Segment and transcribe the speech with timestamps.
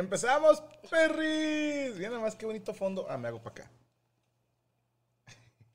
[0.00, 1.94] Empezamos, perris.
[1.96, 3.06] Mira nada más qué bonito fondo.
[3.10, 3.70] Ah, me hago para acá.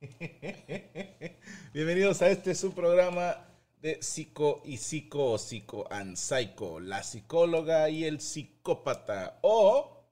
[1.74, 3.46] Bienvenidos a este su programa
[3.82, 10.04] de psico y psico o psico and psycho, la psicóloga y el psicópata o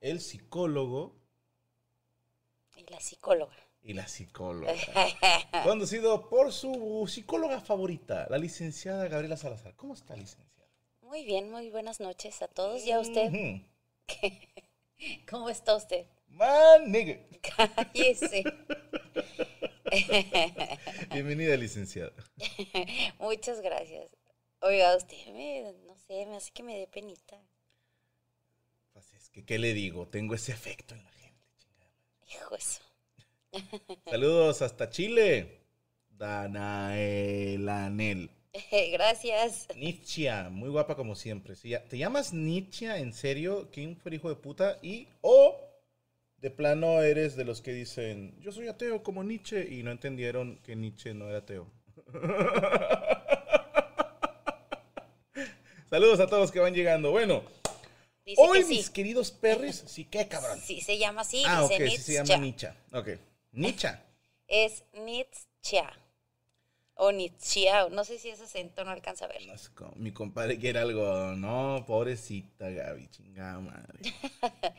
[0.00, 1.14] el psicólogo
[2.76, 3.54] Y la psicóloga.
[3.82, 4.72] y la psicóloga.
[5.62, 9.76] Conducido por su psicóloga favorita, la licenciada Gabriela Salazar.
[9.76, 10.48] ¿Cómo está, licenciada?
[11.08, 12.84] Muy bien, muy buenas noches a todos.
[12.84, 13.32] ¿Y a usted?
[15.30, 16.04] ¿Cómo está usted?
[16.28, 17.18] Man, nigga.
[17.56, 18.44] Cállese.
[21.10, 22.12] Bienvenida, licenciada.
[23.18, 24.14] Muchas gracias.
[24.60, 27.40] Oiga, usted me, no sé, me hace que me dé penita.
[28.92, 30.08] Pues es que, ¿qué le digo?
[30.08, 31.42] Tengo ese efecto en la gente.
[31.56, 31.90] chingada.
[32.30, 32.82] Hijo eso.
[34.04, 35.62] Saludos hasta Chile.
[36.10, 37.58] Danaelanel.
[38.92, 39.68] Gracias.
[39.76, 41.54] Nietzsche, muy guapa como siempre.
[41.64, 43.68] Ya- ¿Te llamas Nietzsche en serio?
[43.72, 44.78] ¿Quién fue hijo de puta?
[44.82, 45.56] Y o
[46.38, 50.58] de plano eres de los que dicen, yo soy ateo como Nietzsche y no entendieron
[50.62, 51.66] que Nietzsche no era ateo.
[55.90, 57.10] Saludos a todos que van llegando.
[57.10, 57.42] Bueno,
[58.24, 58.74] Dice hoy que sí.
[58.74, 60.60] mis queridos perris, sí, qué cabrón.
[60.60, 61.42] Sí, se llama así.
[61.46, 62.68] ah, ok, dice sí se llama Nietzsche.
[62.92, 63.08] Ok,
[63.52, 63.88] Nietzsche.
[64.50, 65.82] Es Nietzsche.
[67.00, 67.66] O Nietzsche.
[67.92, 69.46] No sé si ese acento no alcanza a ver.
[69.46, 71.32] No sé mi compadre quiere algo.
[71.36, 74.12] No, pobrecita Gaby, chingada madre.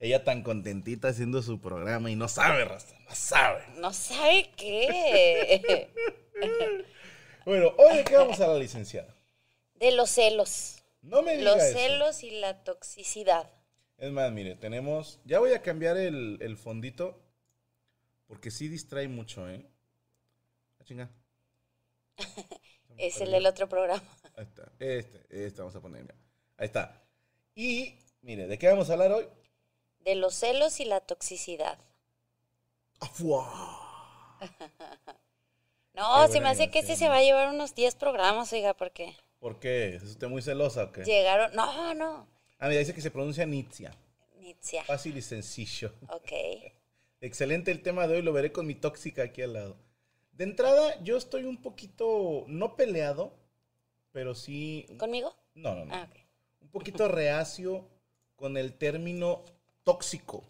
[0.00, 3.64] Ella tan contentita haciendo su programa y no sabe, Rasta, no sabe.
[3.78, 5.88] No sabe qué.
[7.44, 9.08] Bueno, hoy qué vamos a la licenciada.
[9.76, 10.82] De los celos.
[11.00, 11.78] No me diga Los eso.
[11.78, 13.50] celos y la toxicidad.
[13.96, 15.18] Es más, mire, tenemos.
[15.24, 17.18] Ya voy a cambiar el, el fondito.
[18.26, 19.64] Porque sí distrae mucho, ¿eh?
[20.78, 21.10] Ah, chinga.
[22.96, 24.02] Es el del otro programa.
[24.36, 24.72] Ahí está.
[24.78, 26.02] Este, este vamos a poner.
[26.02, 26.14] mira.
[26.56, 27.00] Ahí está.
[27.54, 29.28] Y, mire, ¿de qué vamos a hablar hoy?
[30.00, 31.78] De los celos y la toxicidad.
[33.00, 34.38] ¡Afuá!
[35.94, 39.16] No, se me hace que este se va a llevar unos 10 programas, oiga, porque
[39.40, 39.96] ¿Por qué?
[39.96, 41.02] ¿Es usted muy celosa o qué?
[41.02, 41.52] llegaron.
[41.56, 42.28] No, no.
[42.60, 43.96] Ah, mira, dice que se pronuncia Nitzia.
[44.36, 44.82] Nietzsche.
[44.84, 45.92] Fácil y sencillo.
[46.08, 46.30] Ok.
[47.20, 49.76] Excelente el tema de hoy, lo veré con mi tóxica aquí al lado.
[50.38, 53.34] De entrada, yo estoy un poquito, no peleado,
[54.12, 54.86] pero sí...
[54.96, 55.34] ¿Conmigo?
[55.56, 55.92] No, no, no.
[55.92, 56.08] Ah.
[56.60, 57.88] Un poquito reacio
[58.36, 59.44] con el término
[59.82, 60.44] tóxico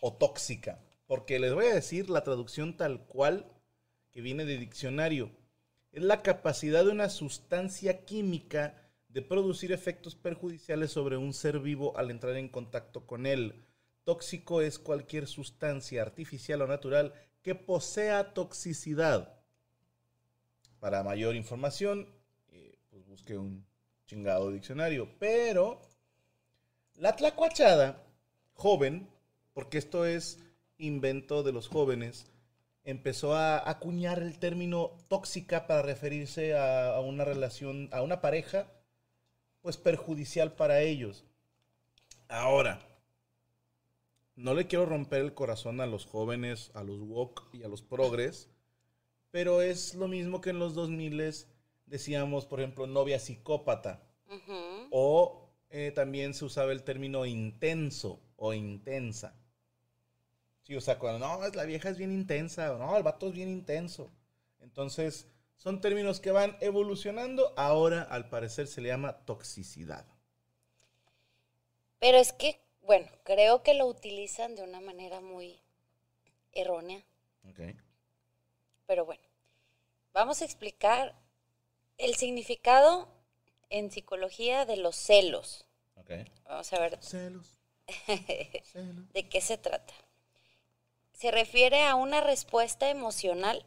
[0.00, 0.78] o tóxica.
[1.08, 3.50] Porque les voy a decir la traducción tal cual
[4.12, 5.32] que viene de diccionario.
[5.90, 11.98] Es la capacidad de una sustancia química de producir efectos perjudiciales sobre un ser vivo
[11.98, 13.64] al entrar en contacto con él.
[14.04, 17.12] Tóxico es cualquier sustancia artificial o natural
[17.42, 19.34] que posea toxicidad.
[20.80, 22.08] Para mayor información,
[22.48, 23.64] eh, pues busque un
[24.06, 25.08] chingado diccionario.
[25.18, 25.80] Pero
[26.94, 28.02] la tlacuachada,
[28.54, 29.08] joven,
[29.54, 30.38] porque esto es
[30.78, 32.26] invento de los jóvenes,
[32.84, 38.66] empezó a acuñar el término tóxica para referirse a, a una relación, a una pareja,
[39.60, 41.24] pues perjudicial para ellos.
[42.28, 42.80] Ahora,
[44.36, 47.82] no le quiero romper el corazón a los jóvenes, a los woke y a los
[47.82, 48.48] progres,
[49.30, 51.46] pero es lo mismo que en los 2000
[51.86, 54.02] decíamos, por ejemplo, novia psicópata.
[54.90, 59.34] O eh, también se usaba el término intenso o intensa.
[60.62, 63.28] Sí, o sea, cuando no, es la vieja es bien intensa, o no, el vato
[63.28, 64.10] es bien intenso.
[64.60, 65.26] Entonces,
[65.56, 67.52] son términos que van evolucionando.
[67.56, 70.06] Ahora, al parecer, se le llama toxicidad.
[71.98, 75.60] Pero es que, bueno, creo que lo utilizan de una manera muy
[76.52, 77.02] errónea.
[77.48, 77.60] Ok.
[78.86, 79.22] Pero bueno,
[80.12, 81.14] vamos a explicar
[81.98, 83.08] el significado
[83.70, 85.64] en psicología de los celos.
[85.96, 86.10] Ok.
[86.44, 87.58] Vamos a ver Celos.
[88.64, 89.12] celos.
[89.12, 89.94] de qué se trata.
[91.12, 93.64] Se refiere a una respuesta emocional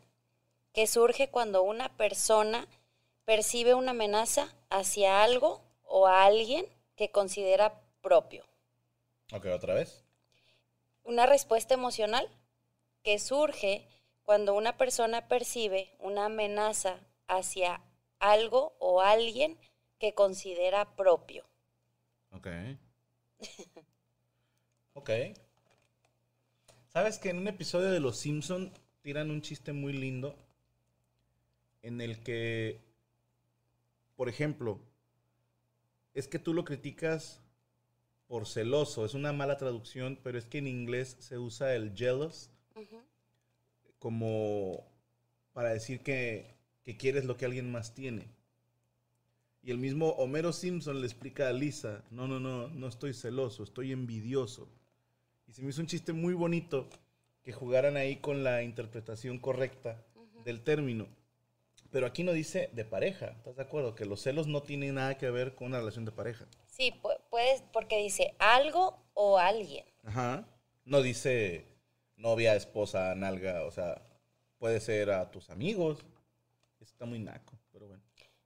[0.73, 2.67] que surge cuando una persona
[3.23, 6.65] percibe una amenaza hacia algo o a alguien
[6.97, 8.43] que considera propio.
[9.31, 10.03] Ok, otra vez.
[11.03, 12.29] Una respuesta emocional
[13.03, 13.87] que surge
[14.23, 17.81] cuando una persona percibe una amenaza hacia
[18.19, 19.57] algo o alguien
[19.99, 21.45] que considera propio.
[22.31, 22.47] Ok.
[24.93, 25.09] ok.
[26.87, 30.35] ¿Sabes que en un episodio de Los Simpson tiran un chiste muy lindo?
[31.81, 32.81] En el que,
[34.15, 34.79] por ejemplo,
[36.13, 37.44] es que tú lo criticas
[38.35, 39.05] por celoso.
[39.05, 43.01] Es una mala traducción, pero es que en inglés se usa el jealous Ujú.
[43.97, 44.85] como
[45.53, 46.53] para decir que,
[46.83, 48.27] que quieres lo que alguien más tiene.
[49.63, 53.63] Y el mismo Homero Simpson le explica a Lisa, no, no, no, no estoy celoso,
[53.63, 54.67] estoy envidioso.
[55.47, 56.89] Y se me hizo un chiste muy bonito
[57.41, 60.03] que jugaran ahí con la interpretación correcta
[60.43, 61.07] del término.
[61.89, 63.95] Pero aquí no dice de pareja, ¿estás de acuerdo?
[63.95, 66.45] Que los celos no tienen nada que ver con una relación de pareja.
[66.67, 66.93] Sí,
[67.35, 69.85] puedes, porque dice algo o alguien.
[70.05, 70.47] Ajá.
[70.85, 71.67] No dice
[72.15, 74.01] novia, esposa, nalga, o sea,
[74.57, 75.99] puede ser a tus amigos.
[76.79, 78.01] Eso está muy naco, pero bueno.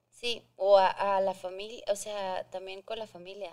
[0.09, 3.51] Sí, o a, a la familia, o sea, también con la familia.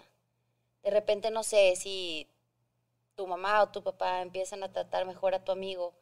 [0.83, 2.27] De repente, no sé, si
[3.15, 5.93] tu mamá o tu papá empiezan a tratar mejor a tu amigo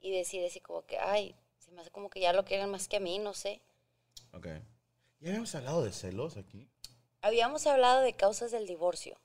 [0.00, 2.88] y decir así como que, ay, se me hace como que ya lo quieren más
[2.88, 3.60] que a mí, no sé.
[4.32, 4.46] Ok.
[5.20, 6.66] Ya habíamos hablado de celos aquí.
[7.22, 9.18] Habíamos hablado de causas del divorcio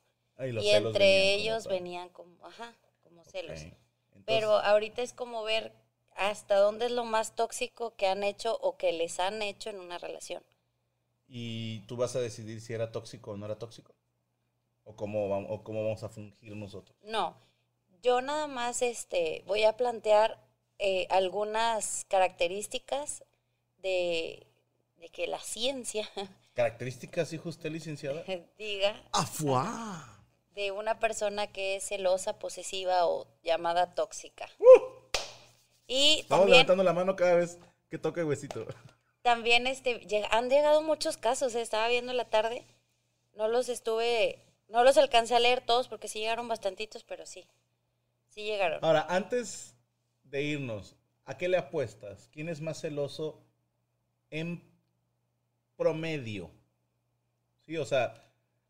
[0.56, 3.68] y entre venían ellos venían como, ajá, como celos.
[4.16, 5.74] Entonces, Pero ahorita es como ver
[6.16, 9.80] hasta dónde es lo más tóxico que han hecho o que les han hecho en
[9.80, 10.44] una relación.
[11.28, 13.96] ¿Y tú vas a decidir si era tóxico o no era tóxico?
[14.86, 16.98] ¿O cómo, vam- o cómo vamos a fungir nosotros?
[17.04, 17.38] No,
[18.02, 20.40] yo nada más este, voy a plantear
[20.80, 23.24] eh, algunas características
[23.78, 24.48] de,
[24.98, 26.10] de que la ciencia
[26.56, 28.24] ¿Características, hijo usted, licenciada?
[28.58, 30.12] diga ¡Afuá!
[30.56, 34.50] de una persona que es celosa, posesiva o llamada tóxica.
[35.86, 38.66] Y Estamos también, levantando la mano cada vez que toca el huesito.
[39.22, 40.02] también este,
[40.32, 42.66] han llegado muchos casos, eh, estaba viendo en la tarde,
[43.34, 44.40] no los estuve,
[44.70, 47.46] no los alcancé a leer todos porque sí llegaron bastantitos, pero sí,
[48.30, 48.80] sí llegaron.
[48.84, 49.76] Ahora, antes
[50.24, 52.30] de irnos, ¿a qué le apuestas?
[52.32, 53.44] ¿Quién es más celoso
[54.30, 54.64] en
[55.76, 56.50] promedio?
[57.66, 58.14] Sí, o sea,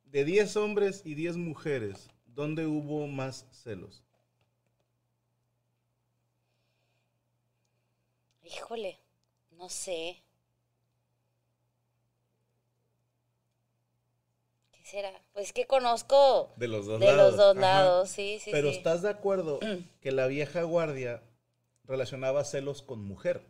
[0.05, 4.03] de 10 hombres y 10 mujeres, ¿dónde hubo más celos?
[8.43, 8.97] Híjole,
[9.51, 10.23] no sé.
[14.71, 15.11] ¿Qué será?
[15.33, 17.31] Pues que conozco De los dos de lados.
[17.31, 18.77] los dos lados, sí, sí, Pero sí.
[18.77, 19.59] ¿estás de acuerdo
[20.01, 21.23] que la vieja guardia
[21.85, 23.41] relacionaba celos con mujer?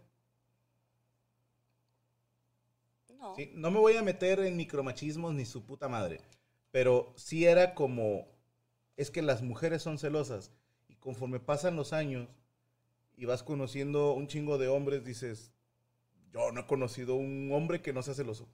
[3.26, 3.36] No.
[3.36, 3.52] ¿sí?
[3.56, 6.22] No me voy a meter en micromachismos ni su puta madre,
[6.72, 8.28] pero sí era como,
[8.98, 10.52] es que las mujeres son celosas
[10.88, 12.28] y conforme pasan los años
[13.18, 15.52] y vas conociendo un chingo de hombres, dices,
[16.32, 18.48] yo no he conocido un hombre que no sea celoso.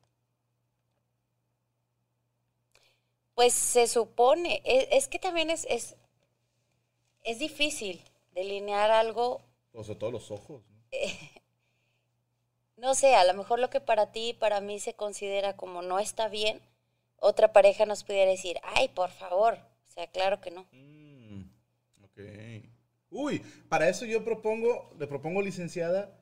[3.35, 5.95] Pues se supone, e- es, que también es, es,
[7.23, 8.01] es difícil
[8.33, 9.41] delinear algo,
[9.73, 10.63] O sobre todo los ojos.
[10.69, 10.81] ¿no?
[12.81, 15.83] no sé, a lo mejor lo que para ti y para mí se considera como
[15.83, 16.59] no está bien,
[17.17, 20.67] otra pareja nos pudiera decir, ay, por favor, o sea, claro que no.
[20.71, 21.11] Mm.
[23.11, 26.17] Uy, para eso yo propongo, le propongo, licenciada,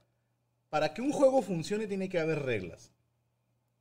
[0.70, 2.92] para que un juego funcione tiene que haber reglas.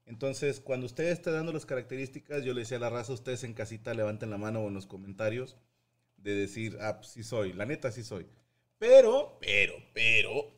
[0.06, 3.54] Entonces, cuando usted esté dando las características, yo le decía a la raza, ustedes en
[3.54, 5.56] casita levanten la mano o en los comentarios
[6.16, 8.26] de decir, ah, pues sí soy, la neta sí soy.
[8.78, 10.57] Pero, pero, pero,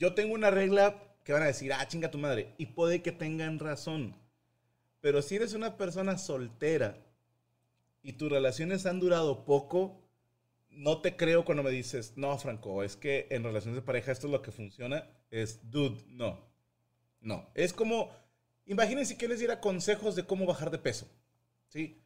[0.00, 3.12] yo tengo una regla que van a decir, ah, chinga tu madre, y puede que
[3.12, 4.16] tengan razón.
[5.02, 6.96] Pero si eres una persona soltera
[8.02, 10.00] y tus relaciones han durado poco,
[10.70, 14.26] no te creo cuando me dices, no, Franco, es que en relaciones de pareja esto
[14.26, 15.06] es lo que funciona.
[15.30, 16.40] Es, dude, no.
[17.20, 17.50] No.
[17.54, 18.10] Es como,
[18.64, 21.06] imagínense que les diera consejos de cómo bajar de peso.
[21.68, 22.02] ¿Sí?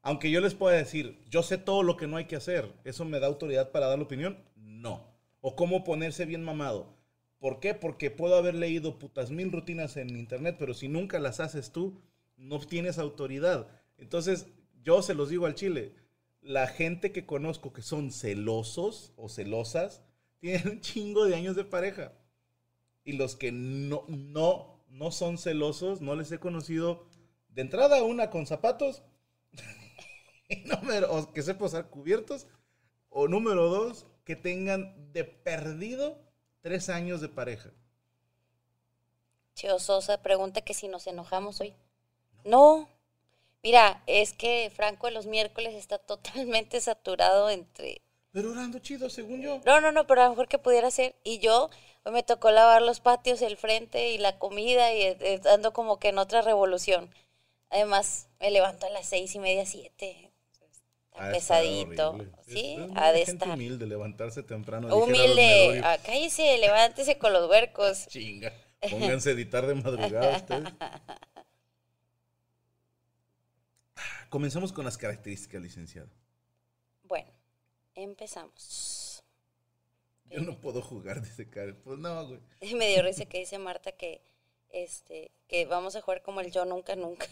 [0.00, 3.04] Aunque yo les pueda decir, yo sé todo lo que no hay que hacer, ¿eso
[3.04, 4.38] me da autoridad para dar la opinión?
[4.54, 5.12] No.
[5.40, 7.01] O cómo ponerse bien mamado.
[7.42, 7.74] ¿Por qué?
[7.74, 12.00] Porque puedo haber leído putas mil rutinas en internet, pero si nunca las haces tú,
[12.36, 13.66] no tienes autoridad.
[13.98, 14.46] Entonces,
[14.84, 15.92] yo se los digo al chile,
[16.40, 20.04] la gente que conozco que son celosos o celosas,
[20.38, 22.12] tienen un chingo de años de pareja.
[23.02, 27.08] Y los que no, no, no son celosos, no les he conocido
[27.48, 29.02] de entrada una con zapatos,
[30.66, 32.46] número, o que sepa usar cubiertos,
[33.08, 36.21] o número dos, que tengan de perdido
[36.62, 37.70] tres años de pareja.
[39.54, 41.74] Chio Sosa pregunta que si nos enojamos hoy.
[42.44, 42.88] No.
[43.62, 48.00] Mira, es que Franco de los miércoles está totalmente saturado entre...
[48.32, 49.60] Pero orando chido, según yo.
[49.66, 51.14] No, no, no, pero a lo mejor que pudiera ser.
[51.22, 51.68] Y yo,
[52.04, 55.98] hoy me tocó lavar los patios, el frente y la comida y eh, ando como
[55.98, 57.14] que en otra revolución.
[57.68, 60.31] Además, me levanto a las seis y media, siete.
[61.12, 62.18] Está pesadito.
[62.46, 63.50] Sí, ha de estar.
[63.50, 64.94] humilde levantarse temprano.
[64.96, 65.82] Humilde.
[65.84, 68.06] Ah, cállese, levántese con los huercos.
[68.08, 68.52] Chinga.
[68.90, 70.68] Pónganse a editar de madrugada ustedes.
[74.30, 76.08] Comenzamos con las características, licenciado.
[77.04, 77.30] Bueno,
[77.94, 79.22] empezamos.
[80.30, 81.76] Yo no puedo jugar de ese cara.
[81.84, 82.40] Pues no, güey.
[82.74, 84.22] Me dio risa que dice Marta que,
[84.70, 87.26] este, que vamos a jugar como el yo nunca, nunca.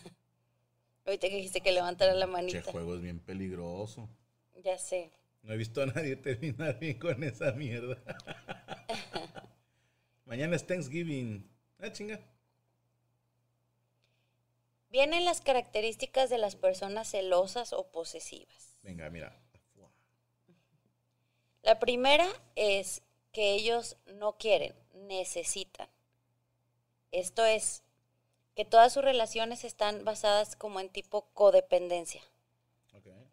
[1.05, 2.59] Ahorita que dijiste que levantara la manita.
[2.59, 4.09] Ese juego es bien peligroso.
[4.63, 5.11] Ya sé.
[5.43, 7.97] No he visto a nadie terminar bien con esa mierda.
[10.27, 11.51] Mañana es Thanksgiving.
[11.79, 12.21] Ah, chinga.
[14.91, 18.77] Vienen las características de las personas celosas o posesivas.
[18.83, 19.41] Venga, mira.
[21.63, 22.27] La primera
[22.57, 23.03] es
[23.33, 25.89] que ellos no quieren, necesitan.
[27.13, 27.83] Esto es
[28.55, 32.23] que todas sus relaciones están basadas como en tipo codependencia.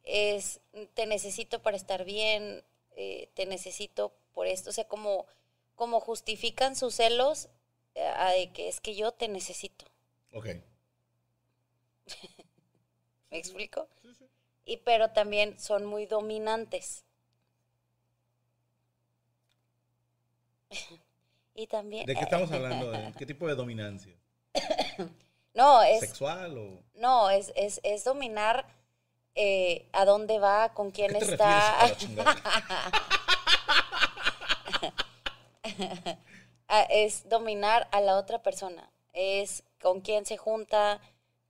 [0.03, 0.61] Es,
[0.93, 2.63] te necesito para estar bien,
[2.95, 5.25] eh, te necesito por esto, o sea, como,
[5.75, 7.49] como justifican sus celos
[7.93, 9.85] eh, de que es que yo te necesito.
[10.31, 10.47] Ok.
[13.31, 13.89] ¿Me explico?
[14.63, 17.03] Y pero también son muy dominantes.
[21.55, 22.05] y también...
[22.05, 22.93] ¿De qué estamos hablando?
[23.17, 24.15] ¿Qué tipo de dominancia?
[25.53, 25.99] no, es...
[26.01, 26.83] ¿Sexual o...?
[26.95, 28.65] No, es, es, es dominar
[29.39, 31.75] eh, a dónde va, con quién está.
[36.89, 38.89] es dominar a la otra persona.
[39.13, 40.99] Es con quién se junta,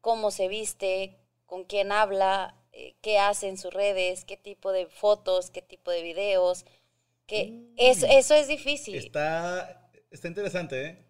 [0.02, 4.88] cómo se viste, con quién habla, eh, qué hace en sus redes, qué tipo de
[4.88, 6.66] fotos, qué tipo de videos.
[7.26, 7.74] Que mm.
[7.78, 8.96] eso es difícil.
[8.96, 11.06] Está, está interesante, ¿eh?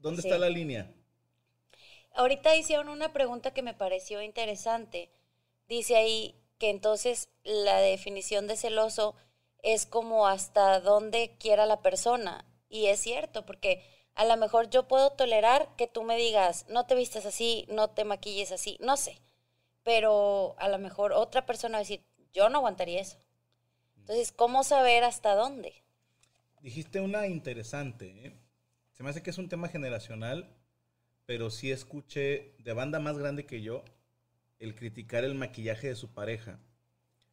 [0.00, 0.92] ¿Dónde está la línea?
[2.16, 5.10] Ahorita hicieron una pregunta que me pareció interesante.
[5.68, 9.14] Dice ahí que entonces la definición de celoso
[9.62, 12.46] es como hasta dónde quiera la persona.
[12.70, 16.86] Y es cierto, porque a lo mejor yo puedo tolerar que tú me digas, no
[16.86, 19.20] te vistas así, no te maquilles así, no sé.
[19.82, 23.18] Pero a lo mejor otra persona va a decir, yo no aguantaría eso.
[23.98, 25.84] Entonces, ¿cómo saber hasta dónde?
[26.62, 28.26] Dijiste una interesante.
[28.26, 28.40] ¿eh?
[28.92, 30.55] Se me hace que es un tema generacional,
[31.26, 33.84] pero sí escuché de banda más grande que yo
[34.58, 36.60] el criticar el maquillaje de su pareja.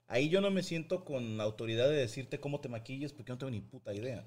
[0.08, 3.52] Ahí yo no me siento con autoridad de decirte cómo te maquilles porque no tengo
[3.52, 4.26] ni puta idea.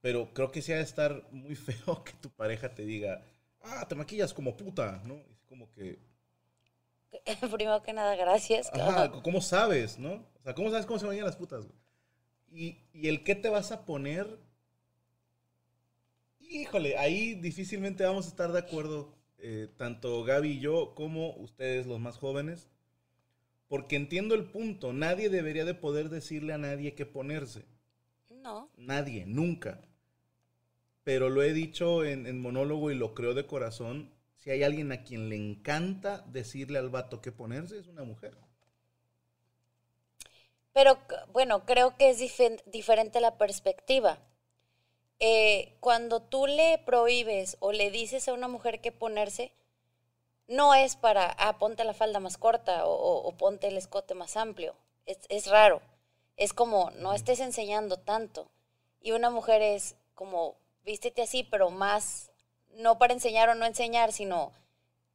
[0.00, 3.22] Pero creo que sí ha de estar muy feo que tu pareja te diga,
[3.60, 5.14] ah, te maquillas como puta, ¿no?
[5.30, 5.98] Es como que...
[7.52, 8.70] Primero que nada, gracias.
[8.72, 10.26] Ajá, ¿cómo sabes, no?
[10.38, 11.66] O sea, ¿cómo sabes cómo se bañan las putas?
[12.50, 14.38] Y, y el qué te vas a poner,
[16.48, 21.86] híjole, ahí difícilmente vamos a estar de acuerdo, eh, tanto Gaby y yo, como ustedes
[21.86, 22.68] los más jóvenes,
[23.68, 27.64] porque entiendo el punto, nadie debería de poder decirle a nadie qué ponerse.
[28.30, 28.70] No.
[28.76, 29.82] Nadie, nunca
[31.08, 35.04] pero lo he dicho en, monólogo y lo creo de corazón, si hay alguien a
[35.04, 38.36] quien le encanta decirle al vato qué ponerse, es una mujer.
[40.74, 40.98] Pero
[41.32, 42.18] bueno, creo que es
[42.66, 44.18] diferente la perspectiva.
[45.20, 49.52] Eh, cuando tú le prohíbes o le dices a una mujer que ponerse,
[50.46, 54.74] no es para, ah, ponte la falda más corta o, ponte el escote más amplio.
[55.06, 55.82] Es, es raro.
[56.36, 58.48] Es como, no estés enseñando tanto.
[59.00, 62.30] Y una mujer es como, vístete así, pero más,
[62.74, 64.52] no para enseñar o no enseñar, sino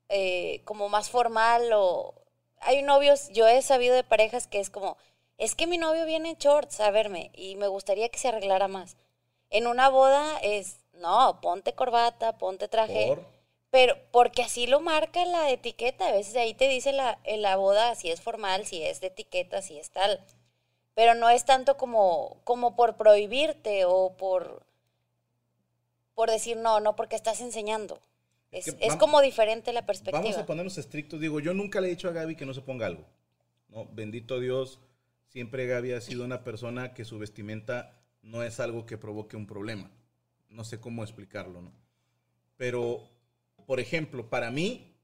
[0.10, 2.14] eh, como más formal o...
[2.60, 4.96] Hay novios, yo he sabido de parejas que es como,
[5.38, 8.70] es que mi novio viene en shorts a verme y me gustaría que se arreglara
[8.70, 8.96] más.
[9.54, 13.08] En una boda es, no, ponte corbata, ponte traje.
[13.08, 13.34] Por.
[13.70, 17.56] Pero porque así lo marca la etiqueta, a veces ahí te dice la, en la
[17.56, 20.20] boda si es formal, si es de etiqueta, si es tal.
[20.96, 24.64] Pero no es tanto como, como por prohibirte o por,
[26.16, 28.00] por decir no, no, porque estás enseñando.
[28.52, 30.22] Es, como diferente la perspectiva.
[30.22, 31.20] Vamos a ponernos estrictos.
[31.20, 33.06] Digo, yo nunca le he dicho a Gaby que no se ponga algo.
[33.70, 33.88] ¿no?
[33.92, 34.80] Bendito Dios,
[35.30, 39.46] siempre Gaby ha sido una persona que su vestimenta no es algo que provoque un
[39.46, 39.92] problema.
[40.50, 41.72] No sé cómo explicarlo, ¿no?
[42.58, 43.10] Pero,
[43.68, 44.96] por ejemplo, para mí,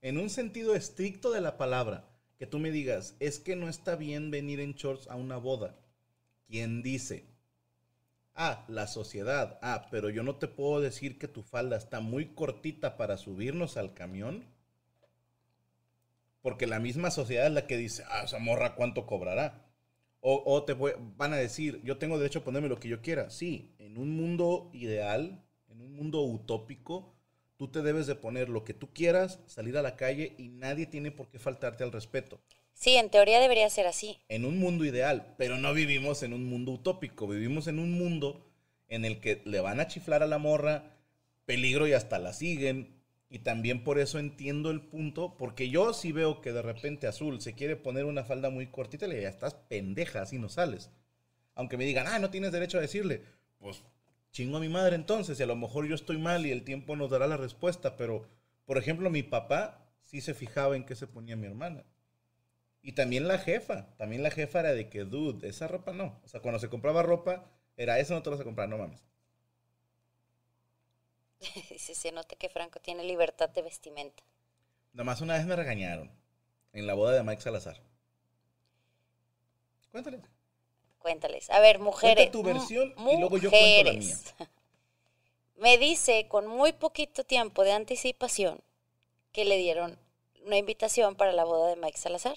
[0.00, 3.94] en un sentido estricto de la palabra, que tú me digas, es que no está
[3.94, 5.76] bien venir en shorts a una boda.
[6.48, 7.24] ¿Quién dice?
[8.34, 9.58] Ah, la sociedad.
[9.62, 13.76] Ah, pero yo no te puedo decir que tu falda está muy cortita para subirnos
[13.76, 14.44] al camión.
[16.40, 19.71] Porque la misma sociedad es la que dice, ah, esa morra, ¿cuánto cobrará?
[20.24, 23.02] O, o te voy- van a decir, yo tengo derecho a ponerme lo que yo
[23.02, 23.30] quiera.
[23.30, 27.14] Sí, en un mundo ideal, en un mundo utópico,
[27.58, 30.86] tú te debes de poner lo que tú quieras, salir a la calle y nadie
[30.86, 32.40] tiene por qué faltarte al respeto
[32.74, 34.20] Sí, en teoría debería ser así.
[34.28, 38.46] en un mundo ideal, pero no vivimos en un mundo utópico, vivimos en un mundo
[38.88, 40.96] en el que le van a chiflar a la morra,
[41.44, 43.01] peligro y hasta la siguen.
[43.32, 47.40] Y también por eso entiendo el punto, porque yo sí veo que de repente Azul
[47.40, 50.90] se quiere poner una falda muy cortita, le digo, ya estás pendeja, así no sales.
[51.54, 53.22] Aunque me digan, ah, no tienes derecho a decirle,
[53.58, 53.84] pues
[54.32, 56.94] chingo a mi madre entonces, y a lo mejor yo estoy mal y el tiempo
[56.94, 58.28] nos dará la respuesta, pero,
[58.66, 61.86] por ejemplo, mi papá sí se fijaba en qué se ponía mi hermana.
[62.82, 66.20] Y también la jefa, también la jefa era de que, dude, esa ropa no.
[66.22, 69.02] O sea, cuando se compraba ropa, era eso no te vas a comprar, no mames.
[71.78, 74.22] Sí, se nota que Franco tiene libertad de vestimenta.
[74.92, 76.10] Nada más una vez me regañaron
[76.72, 77.80] en la boda de Mike Salazar.
[79.90, 80.20] Cuéntale.
[80.98, 81.50] Cuéntales.
[81.50, 82.30] A ver, mujeres.
[82.30, 84.34] tu versión y luego yo cuento la mujeres.
[85.56, 88.60] Me dice con muy poquito tiempo de anticipación
[89.32, 89.98] que le dieron
[90.44, 92.36] una invitación para la boda de Mike Salazar.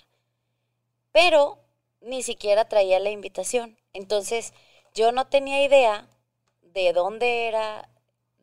[1.11, 1.59] Pero
[2.01, 3.77] ni siquiera traía la invitación.
[3.93, 4.53] Entonces,
[4.93, 6.07] yo no tenía idea
[6.61, 7.89] de dónde era,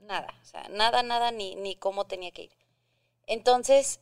[0.03, 0.35] nada.
[0.43, 2.53] O sea, nada, nada, ni, ni cómo tenía que ir.
[3.27, 4.01] Entonces,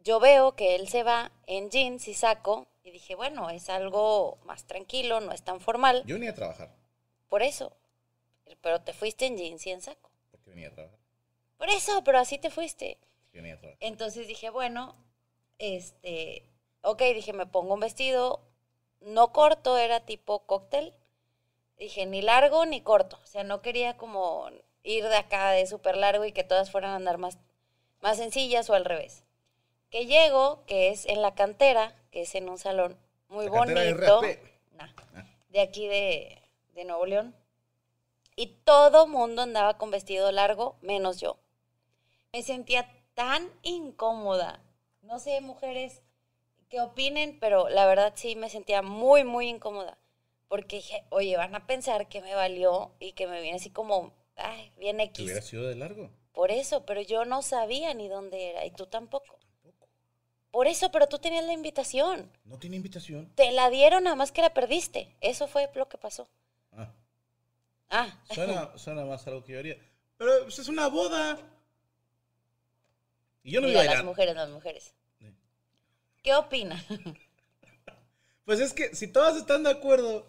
[0.00, 4.38] yo veo que él se va en jeans y saco y dije, bueno, es algo
[4.44, 6.04] más tranquilo, no es tan formal.
[6.06, 6.74] Yo venía a trabajar,
[7.28, 7.72] Por eso.
[8.60, 10.10] Pero te fuiste en jeans y en saco.
[10.30, 10.98] porque venía a trabajar.
[11.58, 12.98] Por eso, pero así te fuiste.
[13.24, 13.78] porque venía a trabajar.
[13.82, 14.94] Entonces dije, bueno,
[15.58, 16.48] este,
[16.82, 18.40] ok, dije, me pongo un vestido,
[19.00, 20.94] no corto, era tipo cóctel.
[21.78, 23.18] Dije, ni largo ni corto.
[23.22, 24.48] O sea, no quería como
[24.86, 27.38] ir de acá de súper largo y que todas fueran a andar más,
[28.00, 29.24] más sencillas o al revés.
[29.90, 32.96] Que llego, que es en la cantera, que es en un salón
[33.28, 33.58] muy La de
[33.94, 34.22] bonito.
[34.22, 34.38] RAP.
[34.72, 35.24] Nah, Ah.
[35.48, 36.42] de aquí de,
[36.74, 37.34] de Nuevo León.
[38.36, 41.38] Y todo mundo andaba con vestido largo, menos yo.
[42.32, 44.60] Me sentía tan incómoda.
[45.02, 46.02] No sé, mujeres,
[46.68, 49.96] qué opinen, pero la verdad sí me sentía muy, muy incómoda.
[50.48, 54.12] Porque dije, oye, van a pensar que me valió y que me viene así como,
[54.36, 55.50] ay, bien Que hubiera X.
[55.50, 56.10] sido de largo.
[56.32, 59.38] Por eso, pero yo no sabía ni dónde era y tú tampoco.
[60.50, 62.30] Por eso, pero tú tenías la invitación.
[62.44, 63.30] No tiene invitación.
[63.34, 65.14] Te la dieron, nada más que la perdiste.
[65.20, 66.28] Eso fue lo que pasó.
[66.72, 66.92] Ah,
[67.88, 69.76] Ah, suena, suena más algo que yo haría.
[70.16, 71.38] Pero pues, es una boda.
[73.44, 74.94] Y yo no mira, iba a las mujeres, las mujeres.
[75.18, 75.26] Sí.
[76.22, 76.82] ¿Qué opinan?
[78.44, 80.24] Pues es que si todas están de acuerdo,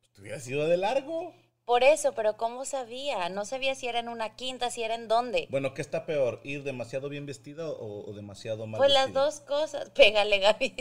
[0.00, 1.32] pues, te hubiera sido de largo.
[1.64, 3.28] Por eso, pero ¿cómo sabía?
[3.28, 5.46] No sabía si era en una quinta, si era en dónde.
[5.50, 6.40] Bueno, ¿qué está peor?
[6.42, 9.90] ¿Ir demasiado bien vestido o, o demasiado mal Pues las dos cosas.
[9.94, 10.74] Pégale, Gaby.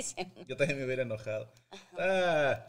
[0.48, 1.52] Yo también me hubiera enojado.
[2.00, 2.66] Ah.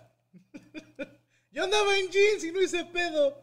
[1.52, 3.36] Yo andaba en jeans y no hice pedo.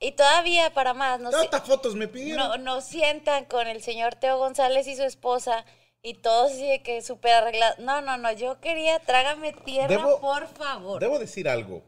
[0.00, 2.48] Y todavía, para más, no, si- Tantas fotos me pidieron.
[2.48, 5.64] no, no sientan con el señor Teo González y su esposa
[6.02, 7.78] y todos así de que súper arreglados.
[7.78, 11.00] No, no, no, yo quería, trágame tierra, Debo- por favor.
[11.00, 11.84] Debo decir algo.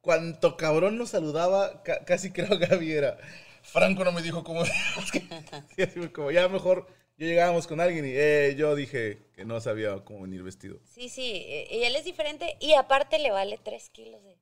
[0.00, 3.18] Cuanto cabrón nos saludaba, ca- casi creo Gaby era.
[3.62, 4.62] Franco no me dijo cómo.
[6.14, 6.86] como ya mejor
[7.18, 10.78] Yo llegábamos con alguien y eh, yo dije que no sabía cómo venir vestido.
[10.84, 14.38] Sí, sí, eh, y él es diferente y aparte le vale tres kilos de...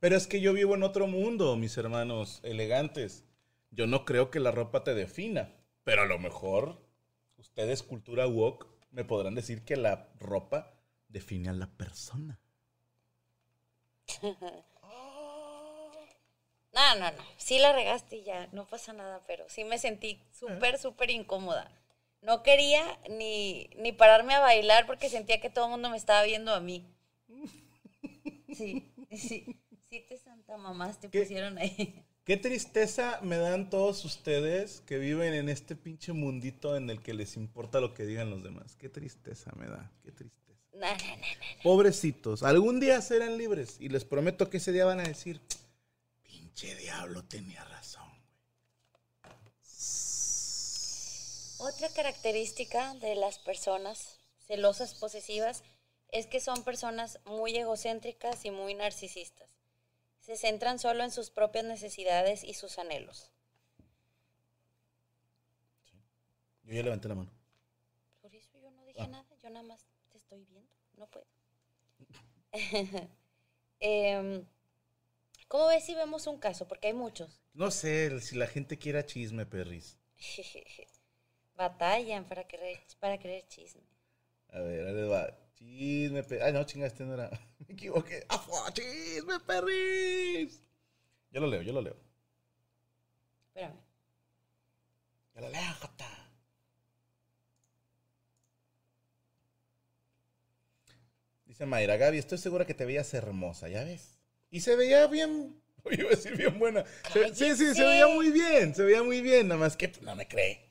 [0.00, 3.24] Pero es que yo vivo en otro mundo, mis hermanos elegantes.
[3.70, 6.80] Yo no creo que la ropa te defina, pero a lo mejor
[7.38, 10.74] ustedes, cultura woke, me podrán decir que la ropa
[11.08, 12.40] define a la persona.
[16.74, 17.22] No, no, no.
[17.36, 21.70] Sí la regaste y ya, no pasa nada, pero sí me sentí súper, súper incómoda.
[22.22, 26.22] No quería ni, ni pararme a bailar porque sentía que todo el mundo me estaba
[26.22, 26.86] viendo a mí.
[28.54, 29.60] Sí, sí.
[29.88, 31.20] Sí te santa mamás te ¿Qué?
[31.22, 32.02] pusieron ahí.
[32.24, 37.14] Qué tristeza me dan todos ustedes que viven en este pinche mundito en el que
[37.14, 38.76] les importa lo que digan los demás.
[38.76, 40.51] Qué tristeza me da, qué tristeza.
[40.72, 41.62] No, no, no, no.
[41.62, 45.40] Pobrecitos, algún día serán libres y les prometo que ese día van a decir,
[46.22, 48.08] pinche diablo tenía razón.
[51.58, 55.62] Otra característica de las personas celosas posesivas
[56.08, 59.48] es que son personas muy egocéntricas y muy narcisistas.
[60.20, 63.30] Se centran solo en sus propias necesidades y sus anhelos.
[66.64, 67.30] Yo ya levanté la mano.
[68.20, 69.06] Por eso yo no dije Ah.
[69.08, 69.84] nada, yo nada más
[70.32, 71.26] estoy viendo, no puedo.
[73.84, 74.46] Em,
[75.48, 76.68] ¿Cómo ves si vemos un caso?
[76.68, 77.42] Porque hay muchos.
[77.52, 79.98] No sé si la gente quiera chisme, perris.
[81.56, 83.82] Batallan para querer, para querer chisme.
[84.50, 85.36] A ver, ahí va.
[85.56, 86.44] Chisme, perris.
[86.44, 87.28] Ay, no, chinga, este no era.
[87.66, 88.24] Me equivoqué.
[88.28, 88.72] ¡Afua!
[88.72, 90.62] ¡Chisme, perris!
[91.32, 91.96] Yo lo leo, yo lo leo.
[93.48, 93.80] Espérame.
[95.34, 96.21] Yo lo leo, Jota.
[101.52, 104.16] Dice Mayra, Gaby, estoy segura que te veías hermosa, ¿ya ves?
[104.50, 105.60] Y se veía bien,
[105.90, 106.82] iba a decir bien buena.
[107.12, 110.00] Se- sí, sí, se veía muy bien, se veía muy bien, nada más que pues,
[110.00, 110.70] no me cree.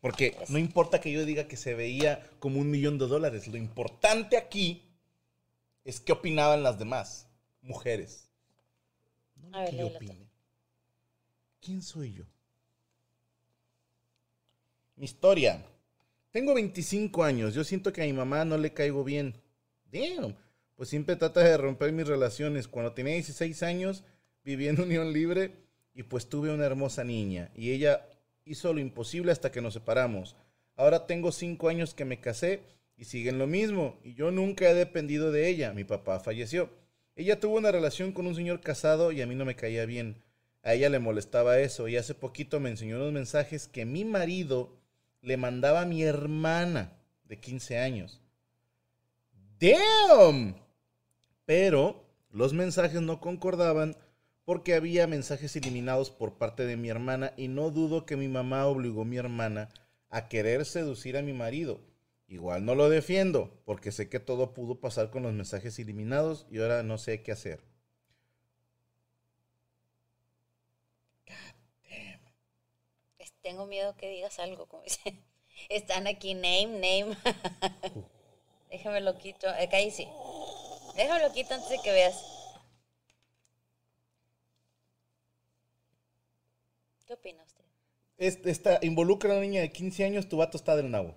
[0.00, 3.58] Porque no importa que yo diga que se veía como un millón de dólares, lo
[3.58, 4.82] importante aquí
[5.84, 7.28] es qué opinaban las demás
[7.60, 8.30] mujeres.
[9.36, 10.06] No A ver, que yo léelo tú.
[10.06, 10.26] opine.
[11.60, 12.24] ¿Quién soy yo?
[14.96, 15.62] Mi historia.
[16.30, 17.52] Tengo 25 años.
[17.52, 19.41] Yo siento que a mi mamá no le caigo bien.
[19.92, 20.34] Damn.
[20.74, 22.66] Pues siempre trata de romper mis relaciones.
[22.66, 24.04] Cuando tenía 16 años,
[24.42, 25.54] viví en unión libre
[25.94, 27.50] y pues tuve una hermosa niña.
[27.54, 28.08] Y ella
[28.44, 30.36] hizo lo imposible hasta que nos separamos.
[30.74, 32.62] Ahora tengo 5 años que me casé
[32.96, 34.00] y siguen lo mismo.
[34.02, 35.72] Y yo nunca he dependido de ella.
[35.72, 36.70] Mi papá falleció.
[37.14, 40.16] Ella tuvo una relación con un señor casado y a mí no me caía bien.
[40.62, 44.74] A ella le molestaba eso y hace poquito me enseñó unos mensajes que mi marido
[45.20, 46.92] le mandaba a mi hermana
[47.24, 48.21] de 15 años.
[49.62, 50.56] ¡Damn!
[51.46, 53.96] Pero los mensajes no concordaban
[54.44, 58.66] porque había mensajes eliminados por parte de mi hermana y no dudo que mi mamá
[58.66, 59.68] obligó a mi hermana
[60.10, 61.80] a querer seducir a mi marido.
[62.28, 66.60] Igual no lo defiendo porque sé que todo pudo pasar con los mensajes eliminados y
[66.60, 67.60] ahora no sé qué hacer.
[73.18, 75.16] Es- Tengo miedo que digas algo, como dice.
[75.70, 77.16] Están aquí, name, name.
[78.82, 79.48] Déjame lo quito.
[79.48, 80.08] Acá ahí sí.
[80.96, 82.20] Déjame lo quito antes de que veas.
[87.06, 87.62] ¿Qué opina usted?
[88.18, 91.14] Esta, involucra a una niña de 15 años, tu vato está del nabo.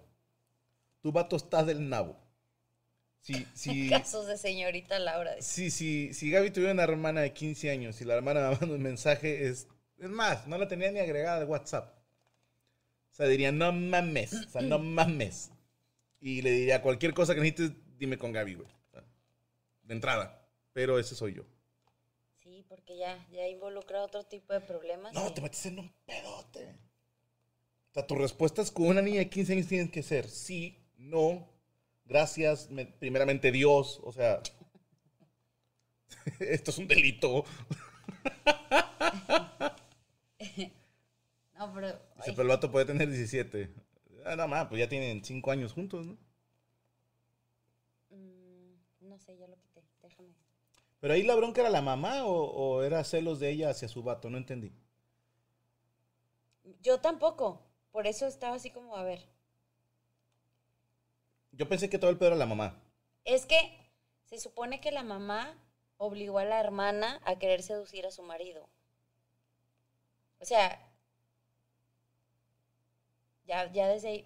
[1.02, 2.16] Tu vato está del nabo.
[3.22, 5.34] Si, si, Casos de señorita Laura.
[5.34, 5.52] dice.
[5.52, 8.76] si, si, si Gaby tuviera una hermana de 15 años y la hermana me manda
[8.76, 11.98] un mensaje, es, es más, no la tenía ni agregada de WhatsApp.
[13.12, 15.50] O sea, diría, no mames, o sea, no mames.
[16.26, 18.68] Y le diría, cualquier cosa que necesites, dime con Gaby, güey.
[19.84, 20.44] De entrada.
[20.74, 21.44] Pero ese soy yo.
[22.42, 25.14] Sí, porque ya, ya involucra otro tipo de problemas.
[25.14, 26.76] No, y- te metes en un pedote.
[27.92, 31.48] O sea, tus respuestas con una niña de 15 años tienen que ser sí, no,
[32.06, 34.02] gracias, me- primeramente Dios.
[34.04, 34.42] O sea,
[36.40, 37.46] esto es un delito.
[41.58, 41.88] No, pero.
[42.18, 43.70] Dice, pero el vato puede tener 17.
[44.26, 46.18] Ah, no, más, pues ya tienen 5 años juntos, ¿no?
[48.10, 49.84] mm, no sé, ya lo quité.
[50.02, 50.34] Déjame.
[51.00, 54.04] Pero ahí la bronca era la mamá o, o era celos de ella hacia su
[54.04, 54.74] vato, no entendí.
[56.82, 57.62] Yo tampoco.
[57.92, 59.26] Por eso estaba así como, a ver.
[61.52, 62.82] Yo pensé que todo el pedo era la mamá.
[63.24, 63.58] Es que
[64.26, 65.58] se supone que la mamá
[65.98, 68.68] obligó a la hermana a querer seducir a su marido.
[70.40, 70.85] O sea,
[73.46, 74.26] ya, ya desde ahí.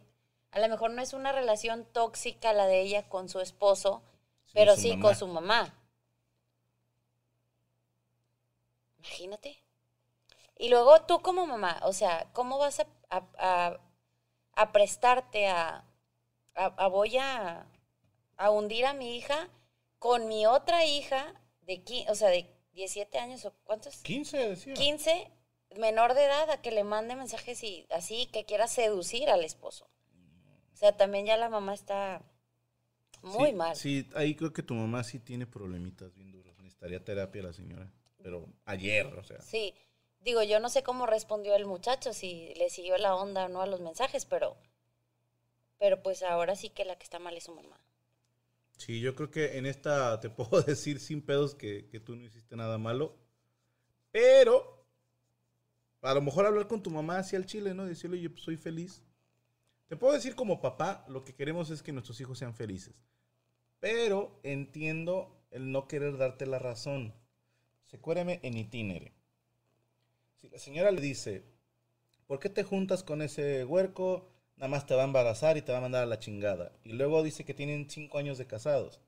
[0.52, 4.02] A lo mejor no es una relación tóxica la de ella con su esposo,
[4.54, 5.02] pero su sí mamá.
[5.04, 5.76] con su mamá.
[9.00, 9.64] Imagínate.
[10.58, 13.80] Y luego tú como mamá, o sea, ¿cómo vas a, a- a
[14.56, 15.86] a prestarte a,
[16.56, 17.66] a, a voy a,
[18.52, 19.48] hundir a mi hija
[20.00, 23.96] con mi otra hija de, o sea, de 17 años o cuántos?
[23.98, 24.74] 15 decía.
[24.74, 25.32] 15,
[25.78, 29.86] menor de edad, a que le mande mensajes y así, que quiera seducir al esposo.
[30.74, 32.22] O sea, también ya la mamá está
[33.22, 33.76] muy Sí, mal.
[33.76, 36.58] Sí, ahí creo que tu mamá sí tiene problemitas bien duros.
[36.60, 37.92] Necesitaría terapia la señora.
[38.22, 39.40] Pero ayer, o sea.
[39.42, 39.74] Sí,
[40.22, 43.62] digo, yo no sé cómo respondió el muchacho, si le siguió la onda o no
[43.62, 44.58] a los mensajes, pero,
[45.80, 47.82] pero pues ahora sí que la que está mal es su mamá.
[48.78, 52.26] Sí, yo creo que en esta te puedo decir sin pedos que, que tú no
[52.26, 53.18] hiciste nada malo.
[54.12, 54.79] Pero
[56.02, 57.86] a lo mejor hablar con tu mamá hacia el chile, ¿no?
[57.86, 59.04] Decirle, oye, pues soy feliz.
[59.88, 62.96] Te puedo decir como papá, lo que queremos es que nuestros hijos sean felices.
[63.80, 67.14] Pero entiendo el no querer darte la razón.
[67.86, 69.14] Secuérame en itinere.
[70.40, 71.44] Si la señora le dice,
[72.28, 74.30] ¿por qué te juntas con ese huerco?
[74.56, 76.72] Nada más te va a embarazar y te va a mandar a la chingada.
[76.84, 79.02] Y luego dice que tienen cinco años de casados.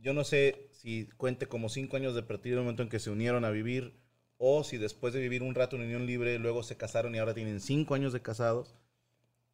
[0.00, 3.10] Yo no sé si cuente como cinco años de partir del momento en que se
[3.10, 3.97] unieron a vivir
[4.38, 7.34] o si después de vivir un rato en unión libre luego se casaron y ahora
[7.34, 8.74] tienen cinco años de casados.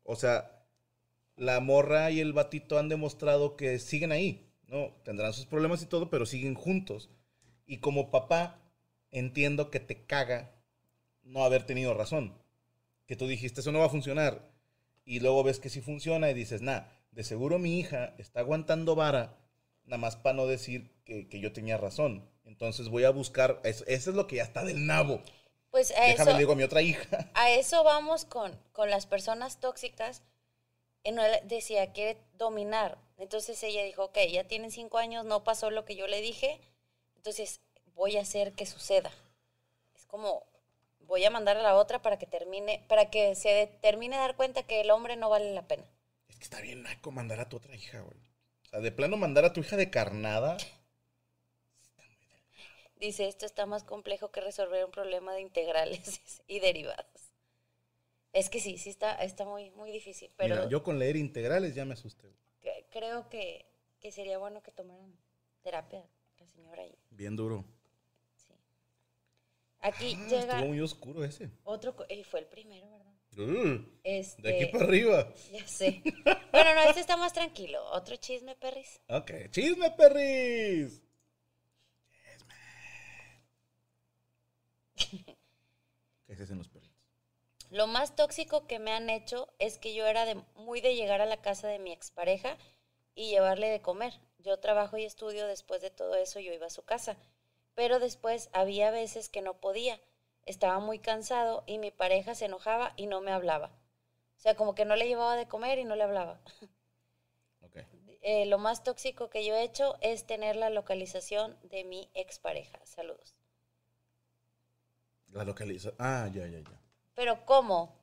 [0.04, 0.66] O sea,
[1.36, 4.90] la morra y el batito han demostrado que siguen ahí, ¿no?
[5.04, 7.10] Tendrán sus problemas y todo, pero siguen juntos.
[7.66, 8.60] Y como papá,
[9.10, 10.52] entiendo que te caga
[11.22, 12.34] no haber tenido razón.
[13.06, 14.50] Que tú dijiste, eso no va a funcionar.
[15.04, 18.94] Y luego ves que sí funciona y dices, nah, de seguro mi hija está aguantando
[18.94, 19.36] vara,
[19.84, 22.28] nada más para no decir que, que yo tenía razón.
[22.44, 25.20] Entonces voy a buscar, eso, eso es lo que ya está del nabo.
[25.70, 27.30] Pues a Déjame eso, le digo a mi otra hija.
[27.34, 30.22] a eso vamos con, con las personas tóxicas.
[31.02, 32.98] En el- decía, quiere dominar.
[33.18, 36.60] Entonces ella dijo, ok, ya tienen cinco años, no pasó lo que yo le dije,
[37.16, 37.60] entonces
[37.94, 39.10] voy a hacer que suceda.
[39.96, 40.44] Es como,
[41.00, 44.36] voy a mandar a la otra para que termine, para que se termine de dar
[44.36, 45.84] cuenta que el hombre no vale la pena.
[46.28, 48.18] Es que está bien naco mandar a tu otra hija, güey.
[48.66, 50.56] O sea, de plano mandar a tu hija de carnada.
[52.96, 57.32] Dice, esto está más complejo que resolver un problema de integrales y derivados.
[58.32, 61.74] Es que sí, sí está, está muy, muy difícil, pero Mira, yo con leer integrales
[61.74, 62.32] ya me asusté.
[62.60, 63.66] que- creo que,
[64.00, 65.16] que sería bueno que tomaran
[65.62, 66.04] terapia
[66.38, 66.96] la señora ahí.
[67.10, 67.64] Bien duro.
[68.36, 68.54] Sí.
[69.80, 71.50] Aquí Ah, llega Estuvo muy oscuro ese.
[71.64, 73.12] otro, y fue el primero, ¿verdad?
[73.36, 75.32] Uh, Este, de aquí para arriba.
[75.52, 76.02] Ya sé.
[76.52, 77.84] Bueno, no, este está más tranquilo.
[77.92, 79.00] Otro chisme, perris.
[79.08, 81.02] Ok, chisme, perris.
[86.26, 86.94] ¿Qué los perritos?
[87.70, 91.20] Lo más tóxico que me han hecho es que yo era de, muy de llegar
[91.20, 92.56] a la casa de mi expareja
[93.14, 94.20] y llevarle de comer.
[94.38, 97.16] Yo trabajo y estudio, después de todo eso yo iba a su casa.
[97.74, 100.00] Pero después había veces que no podía.
[100.46, 103.68] Estaba muy cansado y mi pareja se enojaba y no me hablaba.
[104.36, 106.40] O sea, como que no le llevaba de comer y no le hablaba.
[108.26, 112.80] Eh, lo más tóxico que yo he hecho es tener la localización de mi expareja.
[112.86, 113.34] Saludos.
[115.34, 115.92] La localiza.
[115.98, 116.80] Ah, ya, ya, ya.
[117.14, 117.94] Pero ¿cómo?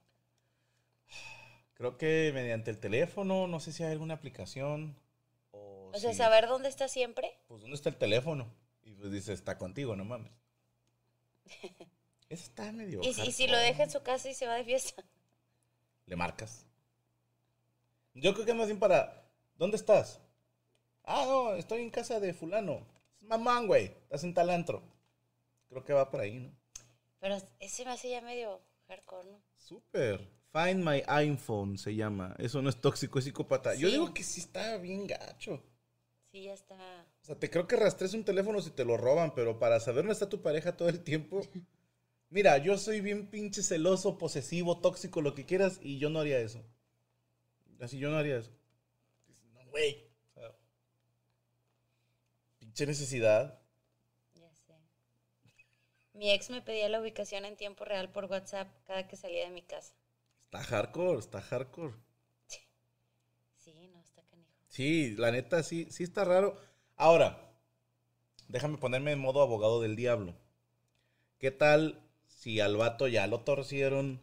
[1.73, 4.95] Creo que mediante el teléfono, no sé si hay alguna aplicación.
[5.51, 7.31] O, O sea, si- saber dónde está siempre.
[7.47, 8.53] Pues, ¿dónde está el teléfono?
[8.83, 10.31] Y pues dice, está contigo, no mames.
[12.29, 13.01] Eso está medio.
[13.01, 15.03] Y, si- y si lo deja en su casa y se va de fiesta.
[16.05, 16.65] Le marcas.
[18.13, 19.23] Yo creo que más bien para.
[19.55, 20.19] ¿Dónde estás?
[21.03, 22.85] Ah, no, estoy en casa de Fulano.
[23.21, 23.85] Es mamán, güey.
[24.03, 24.83] Estás en talantro.
[25.69, 26.60] Creo que va por ahí, ¿no?
[27.21, 29.41] Pero ese me hace ya medio hardcore, ¿no?
[29.55, 30.27] Súper.
[30.51, 32.35] Find my iPhone se llama.
[32.39, 33.75] Eso no es tóxico, es psicópata.
[33.75, 35.63] Yo digo que sí está bien gacho.
[36.31, 36.75] Sí, ya está.
[37.21, 40.03] O sea, te creo que rastres un teléfono si te lo roban, pero para saber
[40.03, 41.41] dónde está tu pareja todo el tiempo.
[42.29, 46.39] Mira, yo soy bien pinche celoso, posesivo, tóxico, lo que quieras, y yo no haría
[46.39, 46.65] eso.
[47.79, 48.51] Así yo no haría eso.
[49.53, 50.09] No, güey.
[50.31, 50.55] O sea,
[52.57, 53.60] pinche necesidad.
[56.21, 59.49] Mi ex me pedía la ubicación en tiempo real por WhatsApp cada que salía de
[59.49, 59.95] mi casa.
[60.45, 61.95] Está hardcore, está hardcore.
[63.57, 64.51] Sí, no, está canijo.
[64.67, 66.55] Sí, la neta, sí, sí está raro.
[66.95, 67.51] Ahora,
[68.49, 70.35] déjame ponerme en modo abogado del diablo.
[71.39, 74.21] ¿Qué tal si al vato ya lo torcieron?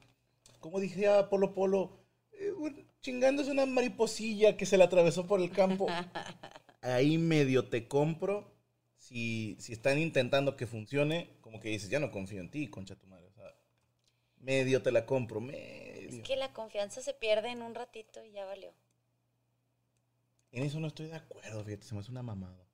[0.61, 1.99] Como dije a Polo Polo,
[2.31, 2.53] eh,
[3.01, 5.89] chingándose una mariposilla que se le atravesó por el campo.
[6.81, 8.57] Ahí medio te compro.
[9.09, 12.95] Si, si están intentando que funcione, como que dices, ya no confío en ti, concha
[12.95, 13.27] tu madre.
[13.29, 13.55] O sea,
[14.37, 16.11] medio te la compro, medio.
[16.11, 18.71] Es que la confianza se pierde en un ratito y ya valió.
[20.53, 22.69] En eso no estoy de acuerdo, fíjate, se me hace una mamada.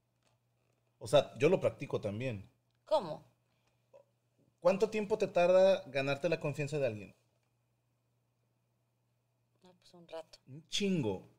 [0.99, 2.51] O sea, yo lo practico también.
[2.85, 3.25] ¿Cómo?
[4.59, 7.15] ¿Cuánto tiempo te tarda ganarte la confianza de alguien?
[9.63, 10.41] No, un rato.
[10.49, 11.31] Un chingo.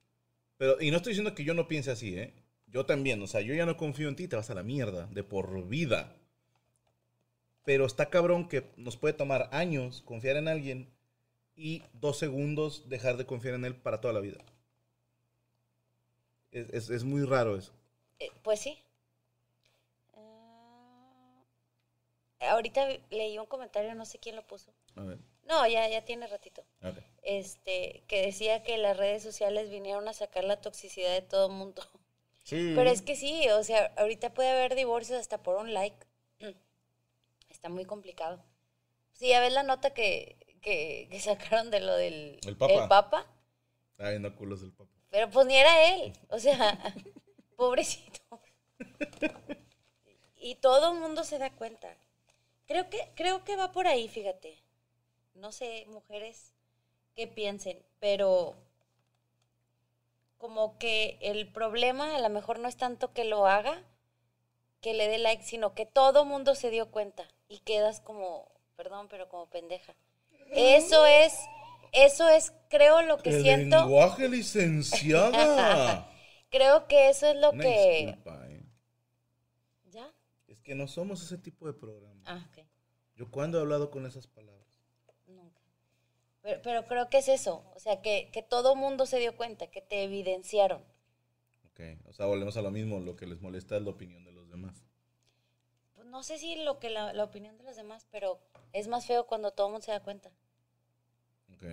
[0.56, 2.45] Pero, y no estoy diciendo que yo no piense así, ¿eh?
[2.68, 5.08] Yo también, o sea, yo ya no confío en ti, te vas a la mierda,
[5.08, 6.16] de por vida.
[7.66, 10.90] Pero está cabrón que nos puede tomar años confiar en alguien
[11.56, 14.40] y dos segundos dejar de confiar en él para toda la vida.
[16.52, 17.72] Es, es- es muy raro eso.
[18.20, 18.78] Eh, pues sí.
[20.14, 21.44] Ah,
[22.40, 24.72] ahorita leí un comentario, no sé quién lo puso.
[24.96, 25.20] A ver.
[25.44, 26.64] No, ya, ya tiene ratito.
[26.84, 26.98] ok.
[27.24, 31.54] Este, que decía que las redes sociales vinieron a sacar la toxicidad de todo el
[31.54, 31.82] mundo.
[32.46, 32.74] Sí.
[32.76, 35.98] Pero es que sí, o sea, ahorita puede haber divorcios hasta por un like.
[37.50, 38.44] Está muy complicado.
[39.14, 42.88] Sí, ya ves la nota que, que, que sacaron de lo del El Papa.
[42.88, 43.26] Papa,
[43.92, 44.92] Está viendo culos del papá.
[45.10, 46.78] pero pues ni era él, o sea,
[47.56, 48.22] pobrecito.
[50.38, 51.98] Y todo el mundo se da cuenta.
[52.68, 54.62] Creo que, creo que va por ahí, fíjate.
[55.34, 56.54] No sé, mujeres,
[57.16, 58.56] qué piensen, pero
[60.38, 63.84] como que el problema a lo mejor no es tanto que lo haga,
[64.82, 69.08] que le dé like, sino que todo mundo se dio cuenta y quedas como, perdón,
[69.10, 69.96] pero como pendeja.
[70.52, 71.34] Eso es,
[71.92, 73.80] eso es, creo lo que El siento.
[73.80, 76.10] lenguaje, licenciada.
[76.52, 77.98] Creo que eso es lo Una que.
[78.06, 78.64] disculpa, ¿eh?
[79.86, 80.14] ¿Ya?
[80.48, 82.22] Es que no somos ese tipo de programa.
[82.26, 82.66] Ah, ok.
[83.16, 84.55] Yo cuando he hablado con esas palabras.
[86.46, 87.64] Pero, pero creo que es eso.
[87.76, 90.84] O sea, que, que todo mundo se dio cuenta, que te evidenciaron.
[91.72, 94.32] Ok, o sea, volvemos a lo mismo, lo que les molesta es la opinión de
[94.32, 94.86] los demás.
[95.96, 98.40] Pues no sé si lo que la, la opinión de los demás, pero
[98.74, 100.30] es más feo cuando todo el mundo se da cuenta.
[101.52, 101.64] Ok.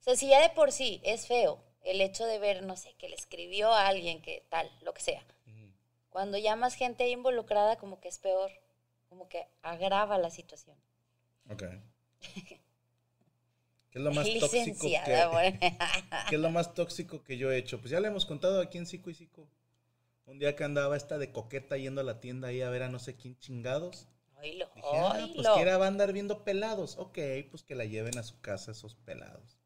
[0.00, 2.92] O sea, si ya de por sí es feo el hecho de ver, no sé,
[2.98, 5.24] que le escribió a alguien que tal, lo que sea.
[6.10, 8.50] Cuando ya más gente involucrada, como que es peor.
[9.08, 10.76] Como que agrava la situación.
[11.48, 11.64] Ok.
[12.20, 15.58] ¿Qué es lo más tóxico que, bueno.
[16.28, 17.78] ¿Qué es lo más tóxico que yo he hecho?
[17.80, 19.48] Pues ya le hemos contado aquí en Cico y Cico.
[20.26, 22.88] Un día que andaba esta de coqueta yendo a la tienda ahí a ver a
[22.90, 24.08] no sé quién chingados.
[24.36, 25.54] Oílo, Dije, ah, pues oílo.
[25.56, 26.96] que era va a andar viendo pelados.
[26.98, 27.18] Ok,
[27.50, 29.58] pues que la lleven a su casa esos pelados.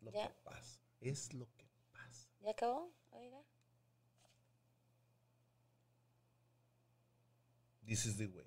[0.00, 0.28] Lo Ya.
[0.28, 0.80] que pasa.
[1.00, 2.28] Es lo que pasa.
[2.40, 2.92] ¿Ya acabó?
[3.10, 3.38] Oiga.
[7.90, 8.44] This is the way.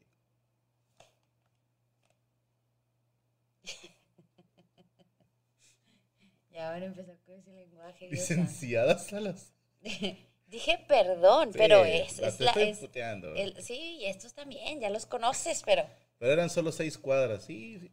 [6.52, 8.08] Ya ahora empezó con ese lenguaje.
[8.10, 9.52] Licenciada Salas.
[10.48, 12.52] Dije perdón, pero es, la es te la.
[12.52, 13.34] estoy es- puteando.
[13.36, 15.88] el- sí, y estos también, ya los conoces, pero.
[16.20, 17.46] Pero eran solo seis cuadras.
[17.46, 17.92] Sí, sí.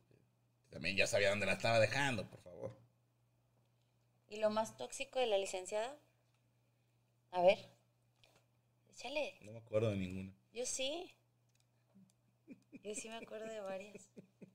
[0.69, 2.77] También ya sabía dónde la estaba dejando, por favor.
[4.29, 5.97] ¿Y lo más tóxico de la licenciada?
[7.33, 7.59] A ver.
[8.93, 9.39] Échale.
[9.41, 10.33] No me acuerdo de ninguna.
[10.53, 11.11] Yo sí.
[12.83, 14.11] Yo sí me acuerdo de varias.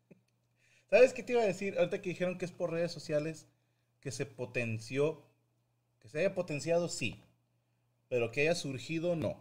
[0.89, 1.77] ¿Sabes qué te iba a decir?
[1.77, 3.47] Ahorita que dijeron que es por redes sociales
[4.01, 5.23] que se potenció,
[5.99, 7.19] que se haya potenciado, sí,
[8.09, 9.39] pero que haya surgido, no.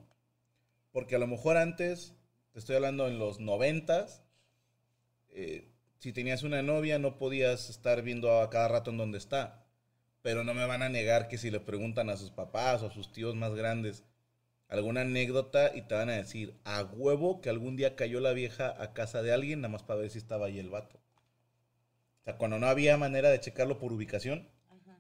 [0.93, 2.15] Porque a lo mejor antes,
[2.53, 4.23] te estoy hablando en los noventas,
[5.31, 5.69] eh,
[5.99, 9.65] si tenías una novia no podías estar viendo a cada rato en dónde está.
[10.23, 12.93] Pero no me van a negar que si le preguntan a sus papás o a
[12.93, 14.05] sus tíos más grandes
[14.69, 18.75] alguna anécdota y te van a decir a huevo que algún día cayó la vieja
[18.83, 20.97] a casa de alguien nada más para ver si estaba ahí el vato.
[22.21, 24.99] O sea, cuando no había manera de checarlo por ubicación, Ajá.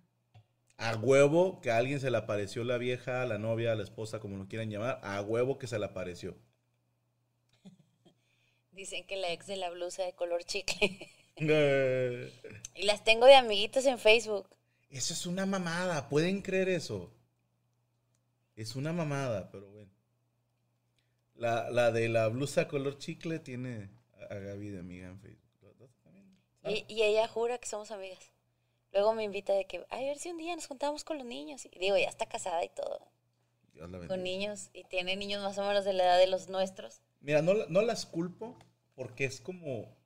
[0.76, 4.36] a huevo que a alguien se le apareció la vieja, la novia, la esposa, como
[4.36, 6.36] lo quieran llamar, a huevo que se le apareció.
[8.72, 11.10] Dicen que la ex de la blusa de color chicle.
[11.36, 12.32] Eh,
[12.76, 14.48] y las tengo de amiguitos en Facebook.
[14.88, 17.12] Eso es una mamada, ¿pueden creer eso?
[18.56, 19.90] Es una mamada, pero bueno.
[21.34, 25.50] La, la de la blusa color chicle tiene a, a Gaby de amiga en Facebook.
[25.62, 26.26] ¿Los dos también?
[26.64, 28.30] Y, y ella jura que somos amigas.
[28.92, 31.26] Luego me invita de que, ay, a ver si un día nos juntamos con los
[31.26, 31.66] niños.
[31.66, 33.10] Y digo, ya está casada y todo.
[33.72, 34.14] Dios la bendiga.
[34.14, 34.70] Con niños.
[34.72, 37.02] Y tiene niños más o menos de la edad de los nuestros.
[37.20, 38.56] Mira, no, no las culpo
[38.94, 39.96] porque es como,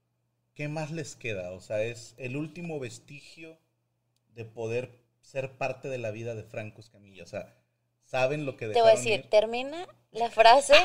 [0.55, 1.53] ¿qué más les queda?
[1.53, 3.59] O sea, es el último vestigio
[4.35, 7.25] de poder ser parte de la vida de Franco Escamilla.
[7.25, 7.58] O sea,
[8.09, 9.31] saben lo que Te voy a decir, ir?
[9.31, 10.75] termina la frase.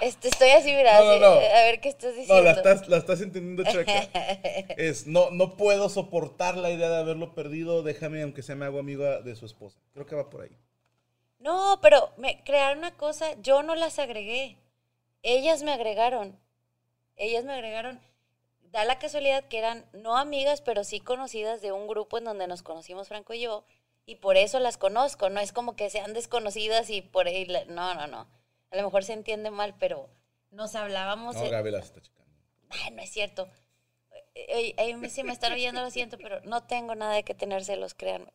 [0.00, 1.26] Este, estoy así, mira, No, no, no.
[1.28, 2.42] a ver qué estás No, diciendo.
[2.42, 3.92] la estás, la estás entendiendo, Chueca.
[4.76, 7.84] Es, no, no puedo soportar la idea de haberlo perdido.
[7.84, 9.78] Déjame, aunque sea me hago amiga de su esposa.
[9.94, 10.58] Creo que va por ahí.
[11.38, 14.58] No, pero me crearon una cosa, yo no las agregué.
[15.22, 16.36] Ellas me agregaron.
[17.14, 18.00] Ellas me agregaron.
[18.72, 22.48] Da la casualidad que eran no amigas, pero sí conocidas de un grupo en donde
[22.48, 23.64] nos conocimos Franco y yo,
[24.06, 25.30] y por eso las conozco.
[25.30, 27.44] No es como que sean desconocidas y por ahí.
[27.46, 28.26] la- No, no, no.
[28.70, 30.08] A lo mejor se entiende mal, pero
[30.50, 31.36] nos hablábamos.
[31.36, 32.30] No, Gaby las está checando.
[32.70, 33.48] Ay, no es cierto.
[34.34, 37.64] Eh, eh, si me están oyendo, lo siento, pero no tengo nada de que tener
[37.64, 38.32] celos, créanme.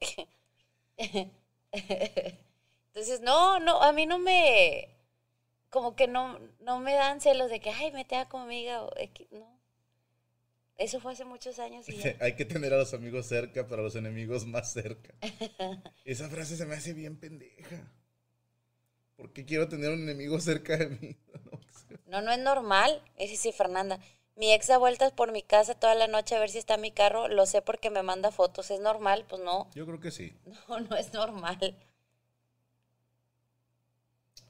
[2.88, 4.89] Entonces, no, no, a mí no me,
[5.70, 8.91] como que no, no me dan celos de que, ay, me tenga como amiga, o,
[8.97, 9.57] X", no.
[10.78, 12.16] Eso fue hace muchos años y ya.
[12.22, 15.14] Hay que tener a los amigos cerca, pero a los enemigos más cerca.
[16.06, 17.92] Esa frase se me hace bien pendeja.
[19.16, 21.18] ¿Por qué quiero tener un enemigo cerca de mí?
[22.06, 23.02] No, no es normal.
[23.18, 24.00] Es sí, Fernanda.
[24.36, 26.92] Mi ex da vueltas por mi casa toda la noche a ver si está mi
[26.92, 27.28] carro.
[27.28, 28.72] Lo sé porque me manda fotos.
[28.72, 29.26] ¿Es normal?
[29.28, 29.70] Pues no.
[29.74, 30.34] Yo creo que sí.
[30.70, 31.78] No, no es normal.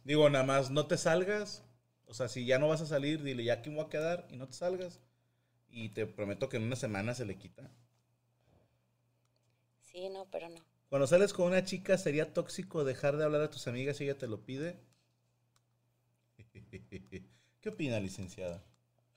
[0.04, 1.64] Digo, nada más no te salgas.
[2.06, 4.28] O sea, si ya no vas a salir, dile ya aquí me voy a quedar
[4.30, 5.00] y no te salgas.
[5.78, 7.70] Y te prometo que en una semana se le quita.
[9.84, 10.60] Sí, no, pero no.
[10.90, 14.18] Cuando sales con una chica, ¿sería tóxico dejar de hablar a tus amigas si ella
[14.18, 14.80] te lo pide?
[17.62, 18.64] ¿Qué opina, licenciada?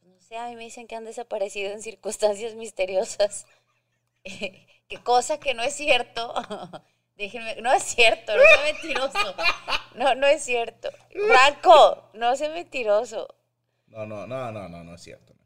[0.02, 3.46] No sé, a mí me dicen que han desaparecido en circunstancias misteriosas.
[4.22, 6.34] Qué cosa que no es cierto.
[7.16, 9.34] Déjenme, no es cierto, no sea mentiroso.
[9.94, 10.90] No, no es cierto.
[11.26, 13.34] Franco, no sea mentiroso.
[13.86, 15.39] No, no, no, no, no, no es cierto.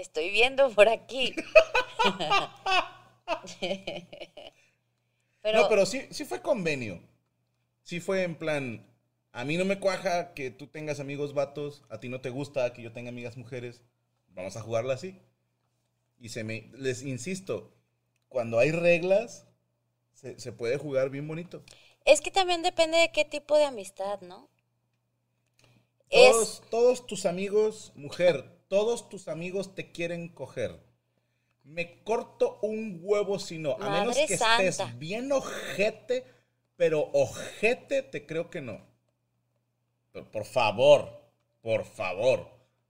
[0.00, 1.34] Te estoy viendo por aquí.
[5.54, 7.00] No, pero sí, sí fue convenio.
[7.82, 8.86] Sí fue en plan,
[9.32, 12.72] a mí no me cuaja que tú tengas amigos vatos, a ti no te gusta
[12.72, 13.82] que yo tenga amigas mujeres,
[14.28, 15.18] vamos a jugarla así.
[16.18, 17.74] Y se me, les insisto,
[18.28, 19.46] cuando hay reglas,
[20.14, 21.62] se, se puede jugar bien bonito.
[22.04, 24.48] Es que también depende de qué tipo de amistad, ¿no?
[26.10, 30.78] Es, todos tus amigos, mujer, todos tus amigos te quieren coger.
[31.64, 33.76] Me corto un huevo si no.
[33.80, 34.62] A menos que santa.
[34.62, 36.24] estés bien ojete,
[36.76, 38.80] pero ojete te creo que no.
[40.12, 41.20] Pero por favor,
[41.60, 42.48] por favor.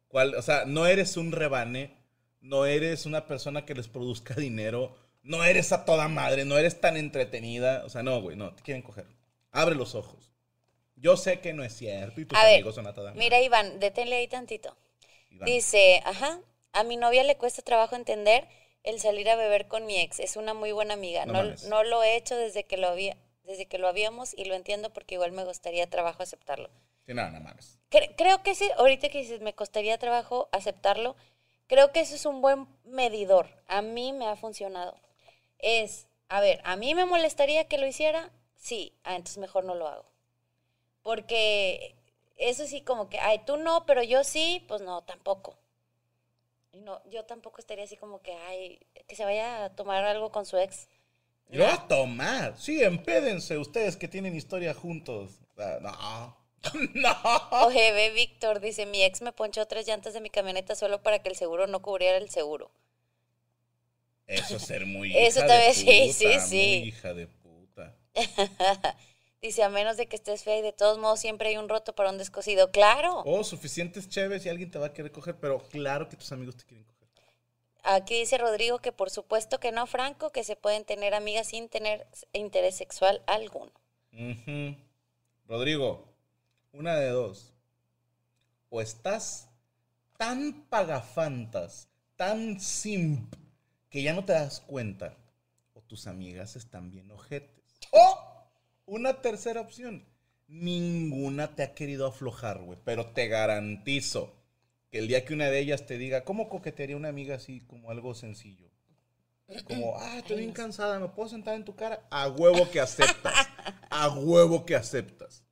[0.08, 1.96] ¿Cuál- o sea, no eres un rebane,
[2.42, 6.78] no eres una persona que les produzca dinero, no eres a toda madre, no eres
[6.80, 7.84] tan entretenida.
[7.86, 9.06] O sea, no, güey, no, te quieren coger.
[9.50, 10.30] Abre los ojos.
[10.96, 13.18] Yo sé que no es cierto y tus A ver, amigos son a toda madre.
[13.24, 14.76] mira, Iván, deténle ahí tantito.
[15.30, 15.46] Iván.
[15.46, 16.40] Dice, ajá,
[16.72, 18.48] a mi novia le cuesta trabajo entender
[18.82, 20.20] el salir a beber con mi ex.
[20.20, 21.26] Es una muy buena amiga.
[21.26, 24.54] No No, lo he hecho desde que lo había, desde que lo habíamos y lo
[24.54, 26.70] entiendo porque igual me gustaría trabajo aceptarlo.
[27.06, 27.78] Sí, no, no mames.
[27.90, 31.16] Cre- creo que sí, ahorita que dices, me costaría trabajo aceptarlo,
[31.66, 33.48] creo que eso es un buen medidor.
[33.66, 34.96] A mí me ha funcionado.
[35.58, 39.74] Es, a ver, a mí me molestaría que lo hiciera, sí, ah, entonces mejor no
[39.74, 40.06] lo hago.
[41.02, 41.96] Porque
[42.40, 45.58] eso sí, como que, ay, tú no, pero yo sí, pues no, tampoco.
[46.72, 50.32] Y no, yo tampoco estaría así como que, ay, que se vaya a tomar algo
[50.32, 50.88] con su ex.
[51.48, 52.56] Yo a tomar.
[52.56, 55.40] Sí, empédense ustedes que tienen historia juntos.
[55.52, 56.36] O sea, no.
[56.94, 57.16] no.
[57.50, 61.20] Oje, ve, Víctor, dice, mi ex me ponchó tres llantas de mi camioneta solo para
[61.20, 62.70] que el seguro no cubriera el seguro.
[64.26, 66.78] Eso es ser muy Eso hija también, de sí, puta, sí, sí.
[66.78, 67.96] Muy hija de puta.
[69.42, 71.94] Dice, a menos de que estés fea y de todos modos siempre hay un roto
[71.94, 72.70] para un descosido.
[72.70, 73.22] Claro.
[73.24, 76.56] O suficientes chéves y alguien te va a querer coger, pero claro que tus amigos
[76.56, 77.08] te quieren coger.
[77.82, 81.70] Aquí dice Rodrigo que por supuesto que no, Franco, que se pueden tener amigas sin
[81.70, 83.72] tener interés sexual alguno.
[85.46, 86.04] Rodrigo,
[86.72, 87.54] una de dos.
[88.68, 89.48] O estás
[90.18, 93.34] tan pagafantas, tan simp,
[93.88, 95.16] que ya no te das cuenta.
[95.74, 97.64] O tus amigas están bien ojetes.
[97.90, 98.29] O
[98.90, 100.04] una tercera opción.
[100.48, 102.78] Ninguna te ha querido aflojar, güey.
[102.84, 104.34] Pero te garantizo
[104.90, 107.90] que el día que una de ellas te diga, ¿cómo coquetearía una amiga así como
[107.90, 108.68] algo sencillo?
[109.64, 112.04] Como, ah, estoy bien cansada, ¿me puedo sentar en tu cara?
[112.10, 113.48] A huevo que aceptas.
[113.90, 115.44] A huevo que aceptas.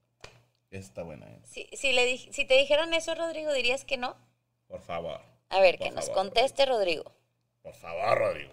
[0.70, 1.40] Está buena, ¿eh?
[1.44, 4.16] Si, si, le dij- si te dijeran eso, Rodrigo, dirías que no.
[4.66, 5.20] Por favor.
[5.48, 7.12] A ver, Por que nos conteste Rodrigo.
[7.62, 8.52] Por favor, Rodrigo.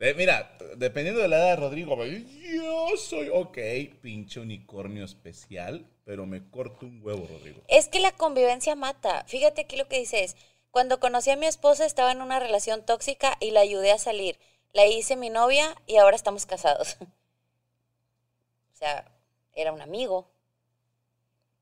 [0.00, 3.58] Eh, mira, dependiendo de la edad de Rodrigo, yo soy, ok,
[4.02, 7.62] pinche unicornio especial, pero me corto un huevo, Rodrigo.
[7.68, 9.24] Es que la convivencia mata.
[9.26, 10.36] Fíjate aquí lo que dice es,
[10.70, 14.38] cuando conocí a mi esposa estaba en una relación tóxica y la ayudé a salir.
[14.72, 16.96] La hice mi novia y ahora estamos casados.
[17.00, 19.04] o sea,
[19.54, 20.28] era un amigo.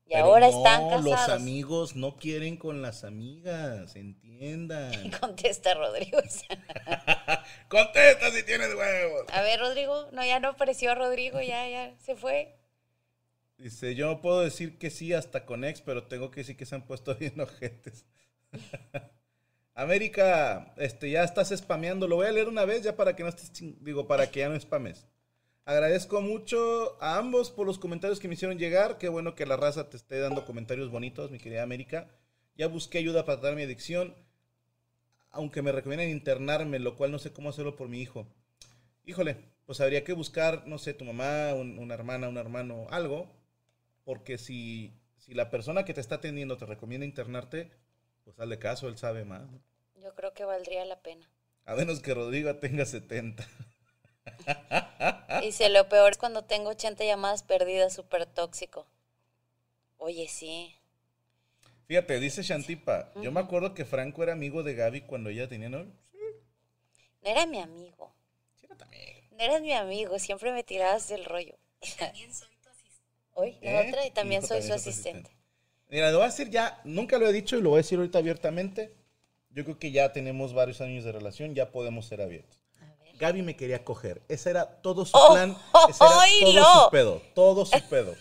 [0.05, 1.05] Y Pero ahora no, están casados.
[1.05, 5.11] los amigos no quieren con las amigas, entiendan.
[5.19, 6.19] Contesta Rodrigo.
[7.69, 9.25] Contesta si tienes huevos.
[9.31, 12.55] a ver, Rodrigo, no, ya no apareció Rodrigo, ya, ya se fue.
[13.57, 16.65] Dice, yo no puedo decir que sí hasta con ex, pero tengo que decir que
[16.65, 18.05] se han puesto bien ojetes.
[19.73, 22.07] América, este, ya estás spameando.
[22.07, 23.51] Lo voy a leer una vez ya para que no estés,
[23.81, 25.07] digo, para que ya no spames.
[25.65, 28.97] Agradezco mucho a ambos por los comentarios que me hicieron llegar.
[28.97, 32.09] Qué bueno que la raza te esté dando comentarios bonitos, mi querida América.
[32.55, 34.13] Ya busqué ayuda para tratar mi adicción,
[35.31, 38.27] aunque me recomiendan internarme, lo cual no sé cómo hacerlo por mi hijo.
[39.05, 43.31] Híjole, pues habría que buscar, no sé, tu mamá, un- una hermana, un hermano, algo,
[44.03, 47.71] porque si, si la persona que te está atendiendo te recomienda internarte,
[48.25, 49.43] pues hazle caso, él sabe más.
[49.95, 51.25] Yo creo que valdría la pena.
[51.65, 53.47] A menos que Rodrigo tenga 70.
[55.43, 58.87] Y si lo peor es cuando tengo 80 llamadas perdidas, súper tóxico.
[59.97, 60.75] Oye, sí.
[61.85, 65.69] Fíjate, dice Shantipa, yo me acuerdo que Franco era amigo de Gaby cuando ella tenía
[65.69, 65.93] novio.
[67.21, 68.13] No era mi amigo.
[68.55, 69.03] Sí, era también.
[69.31, 70.19] No eras mi amigo.
[70.19, 71.57] Siempre me tirabas del rollo.
[71.99, 73.21] También soy tu asistente.
[73.33, 73.89] Hoy, la ¿Eh?
[73.89, 75.31] otra, y también Hijo, soy también su asistente.
[75.89, 77.97] Mira, lo voy a decir ya, nunca lo he dicho y lo voy a decir
[77.97, 78.95] ahorita abiertamente.
[79.49, 82.62] Yo creo que ya tenemos varios años de relación, ya podemos ser abiertos.
[83.13, 84.21] Gaby me quería coger.
[84.27, 85.33] Ese era todo su ¡Oh!
[85.33, 85.57] plan.
[85.89, 86.61] Ese era ¡Oílo!
[86.63, 87.21] todo su pedo.
[87.35, 88.15] Todo su pedo.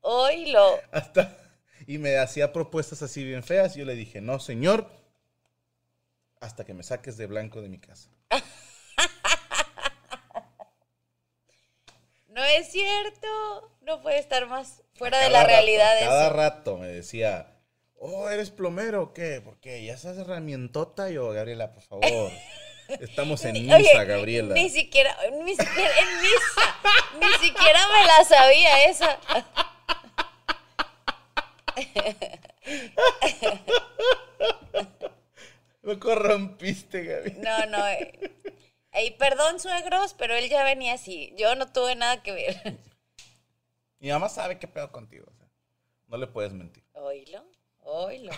[0.00, 0.78] Oílo.
[0.92, 1.36] Hasta.
[1.86, 3.76] Y me hacía propuestas así bien feas.
[3.76, 4.88] Y yo le dije, no, señor.
[6.40, 8.10] Hasta que me saques de blanco de mi casa.
[12.28, 13.26] No es cierto.
[13.80, 16.36] No puede estar más fuera de la realidad Cada eso.
[16.36, 17.57] rato me decía,
[17.98, 19.40] oh, ¿eres plomero o qué?
[19.44, 21.10] Porque ya estás herramientota.
[21.10, 22.30] Yo, Gabriela, por favor.
[23.00, 24.54] Estamos en misa, oye, Gabriela.
[24.54, 26.76] Ni siquiera, ni siquiera en misa.
[27.20, 29.18] ni siquiera me la sabía esa.
[35.82, 37.32] Me corrompiste, Gaby.
[37.38, 37.86] No, no.
[37.88, 38.18] eh.
[38.92, 41.32] Ey, perdón, suegros, pero él ya venía así.
[41.36, 42.78] Yo no tuve nada que ver.
[44.00, 45.26] Mi mamá sabe qué pedo contigo.
[45.30, 45.46] o sea,
[46.08, 46.84] no le puedes mentir.
[46.94, 47.44] Oílo,
[47.88, 48.32] oílo.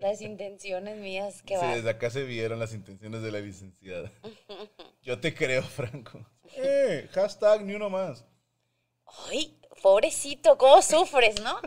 [0.00, 4.10] Las intenciones mías que Sí, desde acá se vieron las intenciones de la licenciada.
[5.02, 6.24] Yo te creo, Franco.
[6.56, 8.24] Eh, hashtag ni uno más.
[9.30, 11.60] Ay, pobrecito, cómo sufres, ¿no?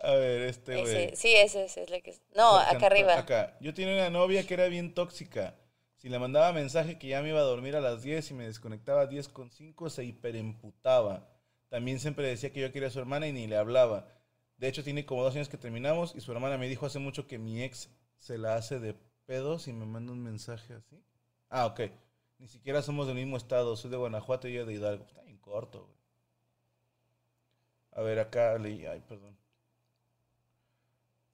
[0.00, 1.16] A ver, este güey.
[1.16, 2.14] Sí, ese, ese es la que.
[2.36, 3.18] No, acá arriba.
[3.18, 3.56] Acá.
[3.60, 5.56] Yo tenía una novia que era bien tóxica.
[5.96, 8.46] Si le mandaba mensaje que ya me iba a dormir a las 10 y me
[8.46, 11.28] desconectaba a 10 con 5, se hiperemputaba.
[11.68, 14.08] También siempre decía que yo quería a su hermana y ni le hablaba.
[14.56, 17.26] De hecho, tiene como dos años que terminamos y su hermana me dijo hace mucho
[17.26, 18.94] que mi ex se la hace de
[19.26, 21.02] pedos y me manda un mensaje así.
[21.48, 21.80] Ah, ok.
[22.38, 23.76] Ni siquiera somos del mismo estado.
[23.76, 25.04] Soy de Guanajuato y ella de Hidalgo.
[25.04, 25.98] Está bien corto, güey.
[27.92, 28.86] A ver, acá leí.
[28.86, 29.36] Ay, perdón.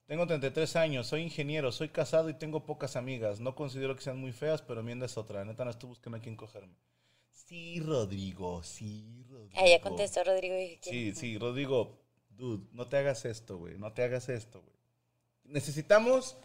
[0.06, 3.40] Tengo 33 años, soy ingeniero, soy casado y tengo pocas amigas.
[3.40, 5.44] No considero que sean muy feas, pero mi es otra.
[5.44, 6.74] Neta, no estoy buscando a quién cogerme.
[7.34, 9.60] Sí, Rodrigo, sí, Rodrigo.
[9.60, 10.54] Ah, ya contestó Rodrigo.
[10.80, 11.98] Sí, sí, Rodrigo,
[12.30, 13.76] dude, no te hagas esto, güey.
[13.76, 14.74] No te hagas esto, güey.
[15.44, 16.36] Necesitamos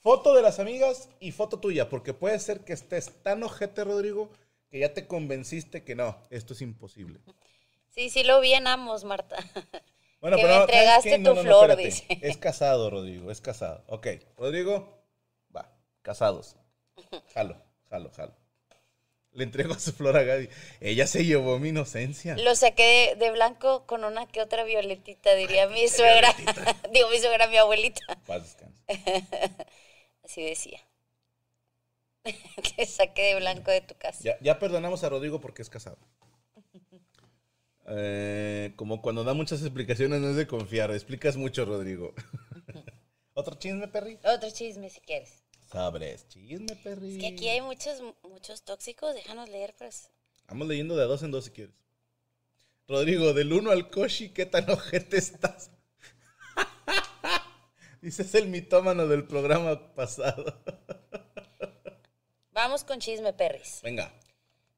[0.00, 4.30] foto de las amigas y foto tuya, porque puede ser que estés tan ojete, Rodrigo,
[4.68, 7.20] que ya te convenciste que no, esto es imposible.
[7.88, 9.36] Sí, sí lo vi en ambos, Marta.
[10.20, 12.06] Bueno, Que pero me no, ¿sabes entregaste tu flor, dice.
[12.22, 13.84] Es casado, Rodrigo, es casado.
[13.88, 14.06] Ok,
[14.38, 15.04] Rodrigo,
[15.54, 15.70] va,
[16.00, 16.56] casados.
[17.34, 17.60] Jalo,
[17.90, 18.43] jalo, jalo.
[19.34, 20.48] Le entrego su flor a Gaby.
[20.80, 22.36] Ella se llevó mi inocencia.
[22.36, 26.32] Lo saqué de, de blanco con una que otra violetita, diría mi suegra.
[26.92, 28.00] Digo, mi suegra, mi abuelita.
[28.26, 28.56] Paz.
[30.24, 30.80] Así decía.
[32.76, 34.20] Te saqué de blanco de tu casa.
[34.22, 35.98] Ya, ya perdonamos a Rodrigo porque es casado.
[37.86, 40.90] Eh, como cuando da muchas explicaciones no es de confiar.
[40.92, 42.14] Explicas mucho, Rodrigo.
[43.34, 44.18] ¿Otro chisme, Perry?
[44.24, 45.43] Otro chisme si quieres.
[45.74, 47.16] Sabres, chisme, Perry.
[47.16, 50.08] Es que aquí hay muchos, muchos tóxicos, déjanos leer, pues.
[50.46, 51.74] Vamos leyendo de dos en dos si quieres.
[52.86, 55.72] Rodrigo, del 1 al Koshi, ¿qué tan ojete estás?
[58.02, 60.62] Dices el mitómano del programa pasado.
[62.52, 63.80] Vamos con chisme, perris.
[63.82, 64.14] Venga.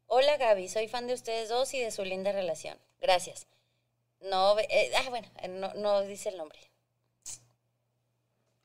[0.07, 2.78] Hola Gaby, soy fan de ustedes dos y de su linda relación.
[3.03, 3.47] Gracias.
[4.22, 6.59] No, eh, ah, bueno, eh, no, no dice el nombre.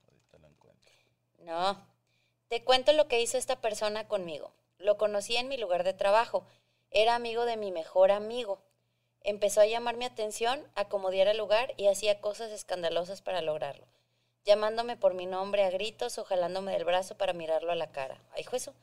[0.07, 0.93] Ahorita lo encuentro.
[1.39, 1.91] No.
[2.52, 4.52] Te cuento lo que hizo esta persona conmigo.
[4.78, 6.43] Lo conocí en mi lugar de trabajo.
[6.89, 8.62] Era amigo de mi mejor amigo.
[9.22, 13.88] Empezó a llamar mi atención, acomodiar el lugar y hacía cosas escandalosas para lograrlo.
[14.43, 18.20] Llamándome por mi nombre a gritos o jalándome del brazo para mirarlo a la cara.
[18.34, 18.74] Ay, eso.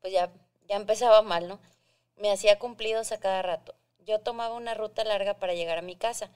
[0.00, 0.32] Pues ya,
[0.66, 1.60] ya empezaba mal, ¿no?
[2.16, 3.74] Me hacía cumplidos a cada rato.
[4.06, 6.30] Yo tomaba una ruta larga para llegar a mi casa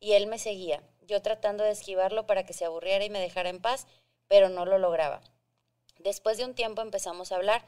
[0.00, 3.50] y él me seguía, yo tratando de esquivarlo para que se aburriera y me dejara
[3.50, 3.86] en paz,
[4.28, 5.20] pero no lo lograba.
[5.98, 7.64] Después de un tiempo empezamos a hablar,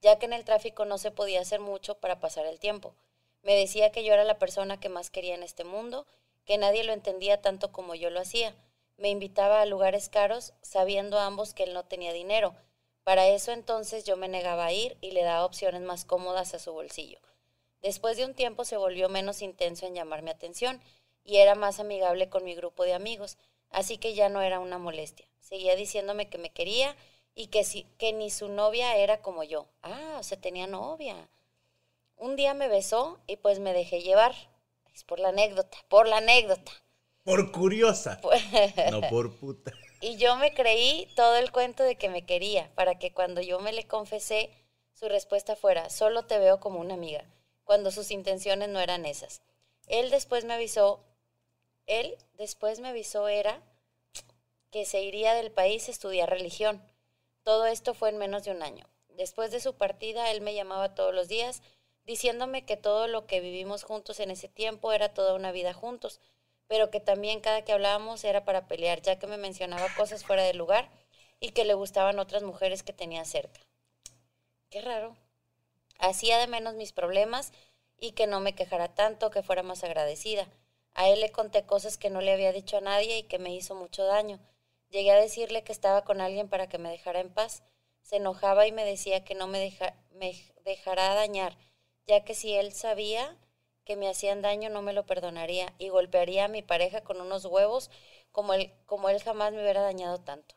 [0.00, 2.94] ya que en el tráfico no se podía hacer mucho para pasar el tiempo.
[3.42, 6.06] Me decía que yo era la persona que más quería en este mundo,
[6.44, 8.54] que nadie lo entendía tanto como yo lo hacía.
[8.96, 12.54] Me invitaba a lugares caros, sabiendo ambos que él no tenía dinero.
[13.02, 16.58] Para eso entonces yo me negaba a ir y le daba opciones más cómodas a
[16.58, 17.18] su bolsillo.
[17.82, 20.80] Después de un tiempo se volvió menos intenso en llamar mi atención
[21.22, 23.36] y era más amigable con mi grupo de amigos,
[23.68, 25.28] así que ya no era una molestia.
[25.40, 26.96] Seguía diciéndome que me quería
[27.34, 29.66] y que, si, que ni su novia era como yo.
[29.82, 31.28] Ah, o sea, tenía novia.
[32.16, 34.34] Un día me besó y pues me dejé llevar.
[34.94, 36.70] Es por la anécdota, por la anécdota.
[37.24, 38.20] Por curiosa.
[38.90, 39.72] No por puta.
[40.00, 43.58] Y yo me creí todo el cuento de que me quería, para que cuando yo
[43.60, 44.50] me le confesé,
[44.92, 47.24] su respuesta fuera, solo te veo como una amiga,
[47.64, 49.42] cuando sus intenciones no eran esas.
[49.86, 51.02] Él después me avisó,
[51.86, 53.62] él después me avisó era
[54.70, 56.82] que se iría del país a estudiar religión.
[57.44, 58.86] Todo esto fue en menos de un año.
[59.10, 61.62] Después de su partida, él me llamaba todos los días,
[62.06, 66.20] diciéndome que todo lo que vivimos juntos en ese tiempo era toda una vida juntos,
[66.68, 70.42] pero que también cada que hablábamos era para pelear, ya que me mencionaba cosas fuera
[70.42, 70.88] de lugar
[71.38, 73.60] y que le gustaban otras mujeres que tenía cerca.
[74.70, 75.14] Qué raro.
[75.98, 77.52] Hacía de menos mis problemas
[78.00, 80.48] y que no me quejara tanto, que fuera más agradecida.
[80.94, 83.54] A él le conté cosas que no le había dicho a nadie y que me
[83.54, 84.40] hizo mucho daño.
[84.94, 87.64] Llegué a decirle que estaba con alguien para que me dejara en paz.
[88.02, 90.32] Se enojaba y me decía que no me, deja, me
[90.64, 91.58] dejará dañar,
[92.06, 93.36] ya que si él sabía
[93.84, 97.44] que me hacían daño no me lo perdonaría y golpearía a mi pareja con unos
[97.44, 97.90] huevos
[98.30, 100.54] como él, como él jamás me hubiera dañado tanto.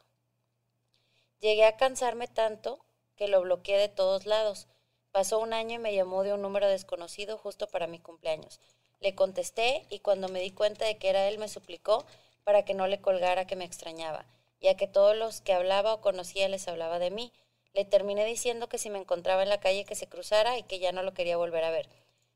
[1.39, 2.85] Llegué a cansarme tanto
[3.15, 4.67] que lo bloqueé de todos lados.
[5.11, 8.59] Pasó un año y me llamó de un número desconocido justo para mi cumpleaños.
[8.99, 12.05] Le contesté y cuando me di cuenta de que era él me suplicó
[12.47, 14.25] para que no le colgara que me extrañaba,
[14.61, 17.33] ya que todos los que hablaba o conocía les hablaba de mí.
[17.73, 20.79] Le terminé diciendo que si me encontraba en la calle que se cruzara y que
[20.79, 21.89] ya no lo quería volver a ver.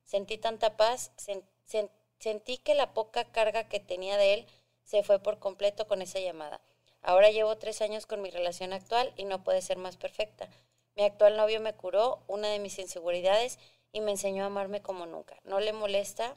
[0.04, 1.90] Sentí tanta paz, sen- sen-
[2.20, 4.48] sentí que la poca carga que tenía de él
[4.84, 6.60] se fue por completo con esa llamada.
[7.02, 10.50] Ahora llevo tres años con mi relación actual y no puede ser más perfecta.
[10.98, 13.60] Mi actual novio me curó una de mis inseguridades
[13.94, 15.40] y me enseñó a amarme como nunca.
[15.46, 16.36] No le molesta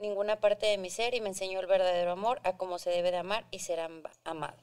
[0.00, 3.10] ninguna parte de mi ser y me enseñó el verdadero amor a cómo se debe
[3.10, 3.80] de amar y ser
[4.24, 4.56] amado.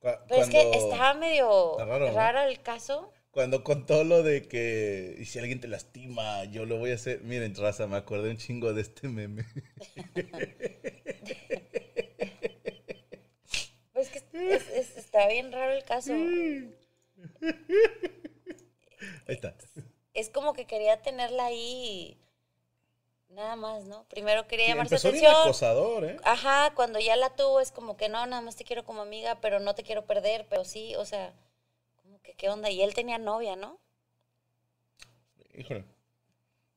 [0.00, 3.12] Cu- Pero es que estaba medio Está raro, el caso.
[3.30, 7.20] Cuando contó lo de que y si alguien te lastima, yo lo voy a hacer.
[7.22, 9.44] Miren, raza, me acordé un chingo de este meme.
[13.92, 14.18] Pues que
[14.54, 16.12] es- es- está bien raro el caso.
[16.14, 16.74] Ahí
[19.28, 19.54] está.
[20.14, 22.18] Es como que quería tenerla ahí
[23.32, 24.04] nada más, ¿no?
[24.08, 25.32] Primero quería llamar su atención.
[25.34, 26.16] acosador, ¿eh?
[26.24, 29.40] Ajá, cuando ya la tuvo es como que no, nada más te quiero como amiga,
[29.40, 31.32] pero no te quiero perder, pero sí, o sea,
[32.02, 32.70] como que qué onda.
[32.70, 33.78] Y él tenía novia, ¿no?
[35.54, 35.84] Híjole.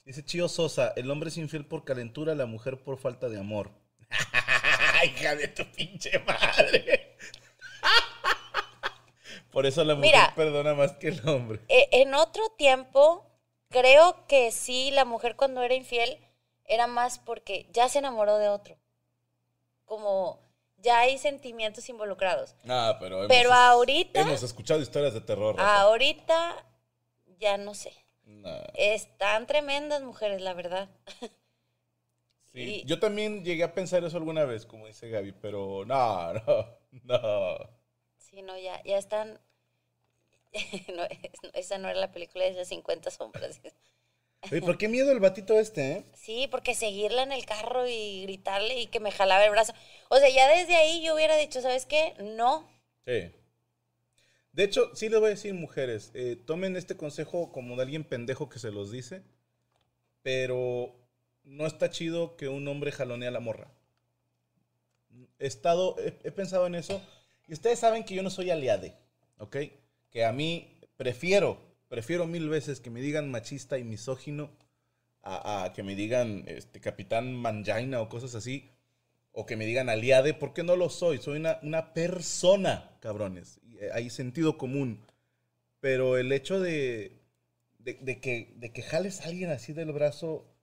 [0.06, 3.72] Dice Chío Sosa, el hombre es infiel por calentura, la mujer por falta de amor.
[5.04, 7.18] Hija de tu pinche madre.
[9.52, 10.34] por eso la mujer Mira.
[10.36, 11.60] perdona más que el hombre.
[11.70, 13.26] E- en otro tiempo,
[13.70, 16.20] creo que sí, la mujer cuando era infiel
[16.66, 18.78] era más porque ya se enamoró de otro.
[19.86, 20.40] Como
[20.78, 22.56] ya hay sentimientos involucrados.
[22.68, 25.56] Ah, pero hemos, Pero ahorita- hemos escuchado historias de terror.
[25.56, 25.82] Rafa.
[25.82, 26.66] Ahorita,
[27.40, 27.94] ya no sé.
[28.26, 30.90] Nah, Están tremendas mujeres, la verdad.
[32.54, 32.82] sí.
[32.82, 36.68] y- Yo también llegué a pensar eso alguna vez, como dice Gaby, pero no, no,
[37.04, 37.58] no.
[38.18, 39.40] Sí, no, ya, ya están.
[40.96, 41.20] no, es-
[41.54, 43.62] esa no era la película de esas 50 sombras.
[44.52, 46.06] Oye, ¿por qué miedo el batito este, eh?
[46.14, 49.74] Sí, porque seguirla en el carro y gritarle y que me jalaba el brazo.
[50.10, 52.14] O sea, ya desde ahí yo hubiera dicho, ¿sabes qué?
[52.20, 52.68] No.
[53.06, 53.32] Sí.
[54.52, 58.04] De hecho, sí les voy a decir, mujeres, eh, tomen este consejo como de alguien
[58.04, 59.24] pendejo que se los dice,
[60.22, 60.96] pero
[61.44, 63.70] no está chido que un hombre jalonee a la morra.
[65.40, 67.02] He estado, he, he pensado en eso,
[67.48, 68.96] y ustedes saben que yo no soy aliade,
[69.40, 69.58] ¿ok?
[70.10, 71.60] Que a mí prefiero,
[71.96, 74.52] prefiero mil veces que me digan machista y misógino
[75.22, 78.70] a, a que me digan este, capitán manjaina o cosas así,
[79.32, 81.20] o que me digan aliade, porque no lo soy.
[81.20, 83.62] Soy una, una persona, cabrones.
[83.80, 85.06] Eh, Hay sentido común.
[85.80, 87.22] Pero el hecho de,
[87.80, 90.54] de, que, de que jales a alguien así del brazo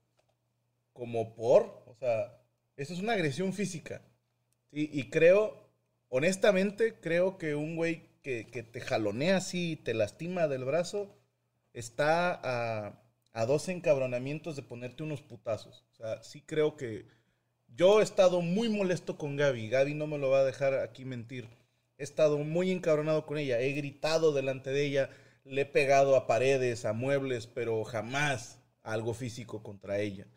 [0.93, 2.43] como por, o sea,
[2.77, 4.03] eso es una agresión física.
[4.69, 5.67] Y creo,
[6.09, 11.22] honestamente, creo que un güey que, que te jalonea así y te lastima del brazo
[11.73, 13.03] está a,
[13.33, 15.85] a dos encabronamientos de ponerte unos putazos.
[15.91, 17.05] O sea, sí creo que
[17.67, 19.69] yo he estado muy molesto con Gaby.
[19.69, 21.49] Gaby no me lo va a dejar aquí mentir.
[21.97, 23.59] He estado muy encabronado con ella.
[23.59, 25.09] He gritado delante de ella.
[25.43, 30.27] Le he pegado a paredes, a muebles, pero jamás algo físico contra ella.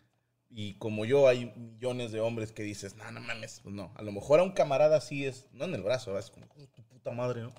[0.49, 3.93] Y como yo, hay millones de hombres que dices, no, no mames, pues no.
[3.97, 6.66] A lo mejor a un camarada sí es, no en el brazo, es como "Oh,
[6.68, 7.53] tu puta madre, ¿no?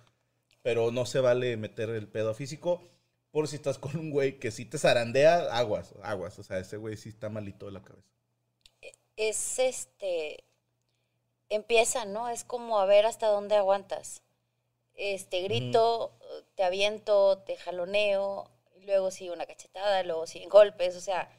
[0.64, 2.82] Pero no se vale meter el pedo físico
[3.38, 6.40] por si estás con un güey que sí te zarandea, aguas, aguas.
[6.40, 8.10] O sea, ese güey sí está malito de la cabeza.
[9.16, 10.44] Es este.
[11.48, 12.30] Empieza, ¿no?
[12.30, 14.24] Es como a ver hasta dónde aguantas.
[14.96, 16.18] Este, grito,
[16.56, 20.96] te aviento, te jaloneo, y luego sigue una cachetada, luego siguen golpes.
[20.96, 21.30] O sea,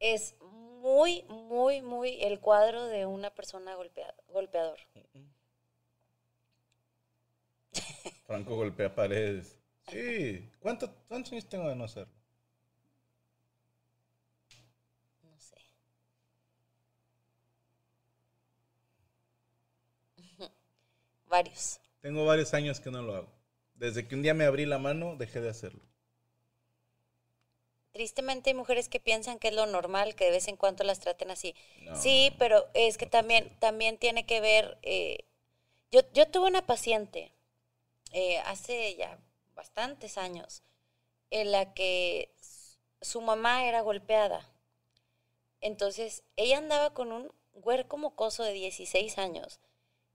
[0.00, 4.78] es muy, muy, muy el cuadro de una persona golpea- golpeador.
[8.26, 9.58] Franco golpea paredes.
[9.90, 10.50] Sí.
[10.60, 12.12] ¿Cuánto- ¿Cuántos años tengo de no hacerlo?
[15.24, 15.58] No sé.
[21.30, 21.80] Varios.
[22.02, 23.32] Tengo varios años que no lo hago.
[23.74, 25.82] Desde que un día me abrí la mano, dejé de hacerlo.
[27.92, 30.98] Tristemente hay mujeres que piensan que es lo normal que de vez en cuando las
[31.00, 31.54] traten así.
[31.82, 31.96] No.
[31.96, 34.78] Sí, pero es que también, también tiene que ver.
[34.82, 35.18] eh,
[35.92, 37.32] yo, yo tuve una paciente
[38.12, 39.18] eh, hace ya
[39.54, 40.62] bastantes años
[41.30, 42.30] en la que
[43.00, 44.48] su mamá era golpeada.
[45.60, 49.60] Entonces, ella andaba con un huerco mocoso de 16 años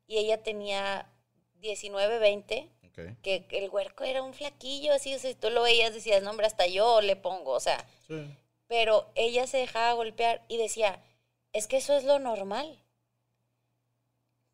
[0.07, 1.09] y ella tenía
[1.55, 2.99] 19, 20 Ok.
[3.21, 6.47] que el huerco era un flaquillo, así, o sea, tú lo veías, decías, no, hombre,
[6.47, 8.27] hasta yo le pongo, o sea, Sí.
[8.67, 11.01] pero ella se dejaba golpear y decía,
[11.53, 12.79] es que eso es lo normal.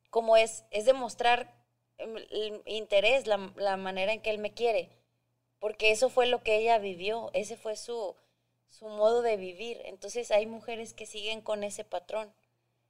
[0.09, 1.54] Como es, es demostrar em,
[1.97, 4.89] el interés, la, la manera en que él me quiere,
[5.59, 8.15] porque eso fue lo que ella vivió, ese fue su,
[8.67, 9.81] su modo de vivir.
[9.85, 12.33] Entonces hay mujeres que siguen con ese patrón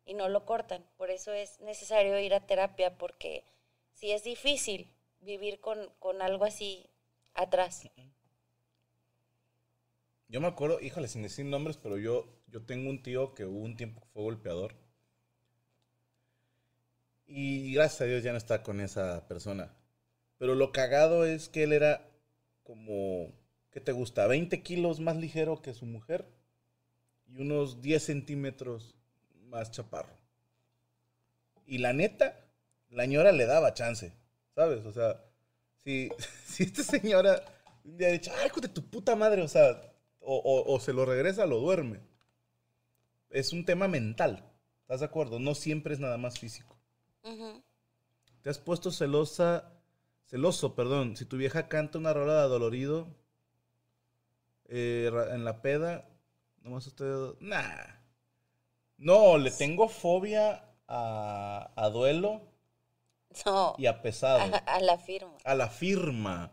[0.05, 0.85] y no lo cortan.
[0.97, 3.43] Por eso es necesario ir a terapia, porque
[3.93, 4.89] si es difícil
[5.21, 6.89] vivir con, con algo así
[7.33, 7.89] atrás.
[10.27, 13.59] Yo me acuerdo, híjole, sin decir nombres, pero yo, yo tengo un tío que hubo
[13.59, 14.75] un tiempo que fue golpeador.
[17.27, 19.73] Y gracias a Dios ya no está con esa persona.
[20.37, 22.07] Pero lo cagado es que él era
[22.63, 23.31] como,
[23.71, 24.27] ¿qué te gusta?
[24.27, 26.27] 20 kilos más ligero que su mujer
[27.27, 28.95] y unos 10 centímetros
[29.47, 30.13] más chaparro.
[31.65, 32.39] Y la neta,
[32.89, 34.13] la señora le daba chance,
[34.53, 34.85] ¿sabes?
[34.85, 35.19] O sea,
[35.83, 36.09] si,
[36.45, 37.43] si esta señora
[37.83, 39.81] un día ha dicho, ay, hijo de tu puta madre, o sea,
[40.19, 41.99] o, o- o se lo regresa, lo duerme.
[43.29, 44.43] Es un tema mental,
[44.81, 45.39] ¿estás de acuerdo?
[45.39, 46.74] No siempre es nada más físico.
[48.43, 49.73] ¿Te has puesto celosa,
[50.23, 53.13] celoso, perdón, si tu vieja canta una rola de adolorido
[54.67, 56.07] eh, en la peda?
[56.61, 57.85] Nomás usted, nah.
[59.09, 62.41] No, le tengo fobia a, a duelo
[63.45, 64.39] No, y a pesado.
[64.55, 65.37] a, a la firma.
[65.43, 66.51] a la firma.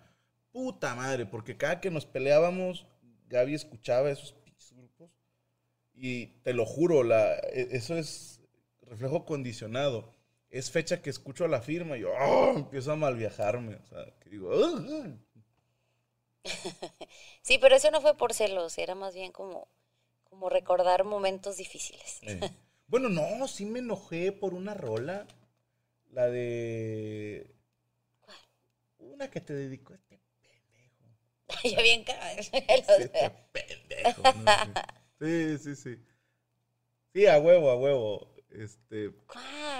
[0.52, 2.86] Puta madre, porque cada que nos peleábamos,
[3.28, 4.34] Gaby escuchaba esos
[4.74, 5.10] grupos.
[5.94, 8.40] Y te lo juro, la, e- eso es
[8.82, 10.11] reflejo condicionado.
[10.52, 12.52] Es fecha que escucho a la firma y yo ¡ah!
[12.54, 13.76] empiezo a malviajarme.
[13.76, 15.18] O sea, que digo, "Ugh, ugh".
[17.42, 19.66] Sí, pero eso no fue por celos, era más bien como,
[20.28, 22.20] como recordar momentos difíciles.
[22.22, 22.38] Eh.
[22.86, 25.26] Bueno, no, sí me enojé por una rola.
[26.10, 27.50] La de.
[28.98, 30.20] Una que te dedicó este
[31.48, 31.64] pendejo.
[31.64, 32.04] ya bien
[32.52, 34.22] este pendejo.
[34.22, 34.72] ¿no?
[35.18, 35.96] Sí, sí, sí.
[37.14, 38.31] Sí, a huevo, a huevo.
[38.54, 39.12] Este.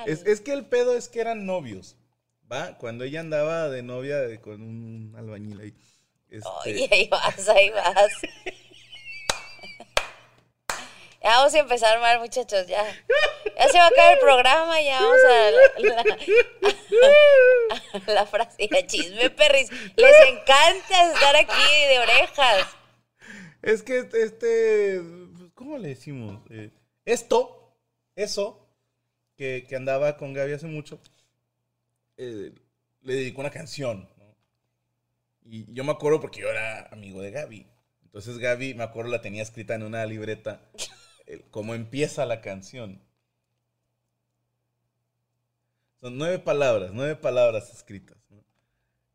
[0.06, 1.96] Es, es que el pedo es que eran novios.
[2.50, 2.76] ¿Va?
[2.78, 5.74] Cuando ella andaba de novia de- con un albañil ahí.
[6.28, 8.12] Este, Oye, ahí vas, ahí vas.
[11.22, 12.82] Ya vamos a empezar mal, muchachos, ya.
[13.56, 16.04] Ya se va a acabar el programa, ya vamos a la,
[18.06, 19.70] la- la frase chisme, perris.
[19.70, 22.66] Les encanta estar aquí de orejas.
[23.62, 25.00] Es que este, este,
[25.54, 26.40] ¿cómo le decimos?
[26.50, 26.70] Eh,
[27.04, 27.72] esto,
[28.16, 28.61] eso,
[29.66, 31.00] que, andaba con Gaby hace mucho,
[32.16, 32.52] eh,
[33.02, 34.08] le dedicó una canción.
[35.44, 37.66] Y yo me acuerdo porque yo era amigo de Gaby.
[38.04, 40.62] Entonces Gaby, me acuerdo, la tenía escrita en una libreta,
[41.26, 43.00] el- cómo empieza la canción.
[46.00, 48.18] Son nueve palabras, nueve palabras escritas.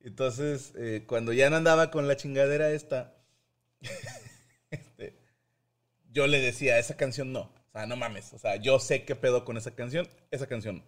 [0.02, 3.14] Entonces, eh, cuando ya no andaba con la chingadera esta,
[4.72, 5.18] este,
[6.12, 7.57] yo le decía, esa canción no.
[7.78, 8.34] Sea, no mames.
[8.34, 10.84] O sea, yo sé qué pedo con esa canción, esa canción.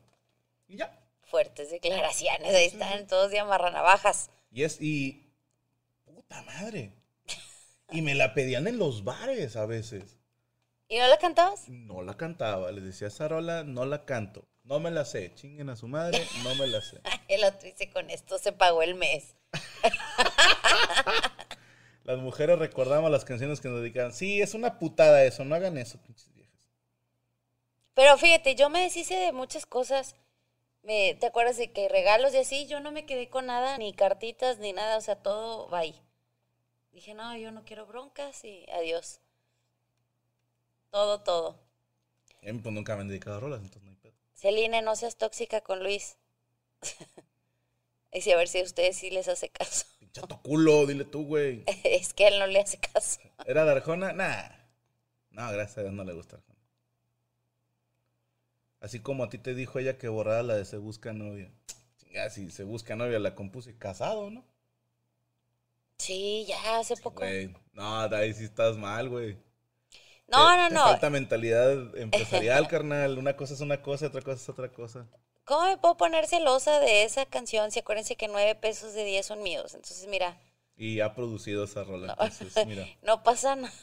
[0.68, 1.00] Y ya.
[1.22, 4.32] Fuertes declaraciones, ahí están todos de amarranavajas.
[4.52, 5.30] Y es, y.
[6.04, 6.92] Puta madre.
[7.92, 10.18] Y me la pedían en los bares a veces.
[10.88, 11.70] ¿Y no la cantabas?
[11.70, 12.72] No la cantaba.
[12.72, 14.48] Les decía, esa rola no la canto.
[14.64, 15.32] No me la sé.
[15.36, 17.00] Chinguen a su madre, no me la sé.
[17.28, 19.36] El otro dice, con esto se pagó el mes.
[22.04, 24.12] Las mujeres recordamos las canciones que nos dedicaban.
[24.12, 26.28] Sí, es una putada eso, no hagan eso, pinches.
[28.00, 30.16] Pero fíjate, yo me deshice de muchas cosas.
[30.84, 32.66] Me, ¿Te acuerdas de que regalos y así?
[32.66, 36.02] Yo no me quedé con nada, ni cartitas, ni nada, o sea, todo va ahí.
[36.94, 39.20] Dije, no, yo no quiero broncas y adiós.
[40.92, 41.60] Todo, todo.
[42.42, 44.14] Eh, pues nunca me han dedicado a rolas, entonces no hay pedo.
[44.34, 46.16] Celine, no seas tóxica con Luis.
[48.14, 49.88] y si a ver si a ustedes sí les hace caso.
[50.14, 51.66] Chato culo, dile tú, güey.
[51.84, 53.20] es que él no le hace caso.
[53.46, 54.14] ¿Era de Arjona?
[54.14, 54.52] Nah.
[55.32, 56.40] No, gracias a Dios no le gusta.
[58.82, 61.52] Así como a ti te dijo ella que borrara la de Se Busca Novia.
[61.98, 64.46] Chinga, si Se Busca Novia la compuse casado, ¿no?
[66.00, 67.22] Sí, ya hace poco.
[67.22, 69.38] Güey, no, ahí sí estás mal, güey.
[70.28, 70.84] No, Te- no, te no.
[70.86, 73.18] falta mentalidad empresarial, carnal.
[73.18, 75.08] Una cosa es una cosa, otra cosa es otra cosa.
[75.44, 79.26] ¿Cómo me puedo poner celosa de esa canción si acuérdense que nueve pesos de diez
[79.26, 79.74] son míos?
[79.74, 80.38] Entonces, mira,
[80.76, 82.08] Y ha producido esa rola.
[82.08, 82.16] No.
[82.20, 83.74] Entonces, mira, no pasa nada.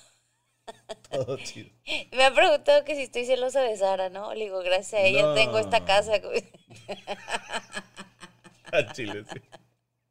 [1.10, 1.70] todo chido.
[2.12, 4.34] Me han preguntado que si estoy celosa de Sara, ¿no?
[4.34, 5.34] Le digo, gracias a ella No.
[5.34, 6.12] tengo esta casa.
[8.72, 9.40] A Chile, sí.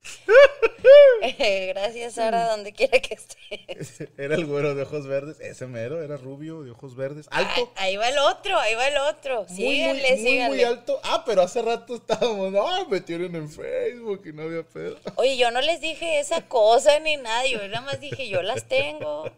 [1.69, 4.07] gracias, Sara, donde quiera que estés.
[4.17, 5.39] Era el güero de ojos verdes.
[5.39, 7.27] Ese mero, era rubio, de ojos verdes.
[7.31, 7.73] Alto.
[7.75, 9.47] Ahí va el otro, ahí va el otro.
[9.49, 10.99] Síganle, muy, muy, muy alto.
[11.03, 14.97] Ah, pero hace rato estábamos, no, metieron en Facebook y no había pedo.
[15.15, 17.45] Oye, yo no les dije esa cosa ni nada.
[17.47, 19.31] Yo nada más dije, yo las tengo.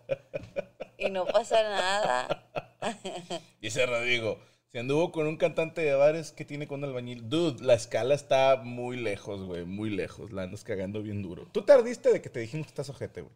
[0.98, 2.44] Y no pasa nada.
[3.62, 4.40] Dice Rodrigo,
[4.72, 7.30] si anduvo con un cantante de bares, ¿qué tiene con albañil?
[7.30, 10.32] Dude, la escala está muy lejos, güey, muy lejos.
[10.32, 11.48] La andas cagando bien duro.
[11.52, 13.34] Tú tardiste de que te dijimos que estás ojete, güey.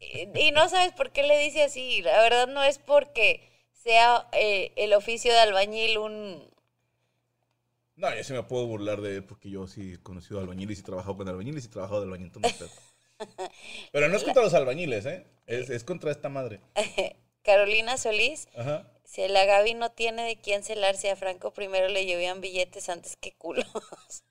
[0.00, 2.02] Y, y no sabes por qué le dice así.
[2.02, 6.54] La verdad no es porque sea eh, el oficio de albañil un...
[7.96, 10.80] No, yo sí me puedo burlar de él porque yo sí he conocido albañiles y
[10.80, 12.26] he trabajado con albañiles y he trabajado de albañil.
[12.26, 12.70] entonces.
[13.92, 15.26] Pero no es contra los albañiles, ¿eh?
[15.46, 16.60] Es, es contra esta madre.
[17.42, 18.48] Carolina Solís.
[18.56, 18.90] Ajá.
[19.04, 23.16] Si la Gaby no tiene de quién celarse a Franco, primero le llovían billetes antes
[23.16, 23.66] que culos.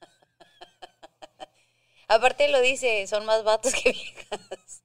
[2.07, 4.83] Aparte lo dice, son más vatos que viejas.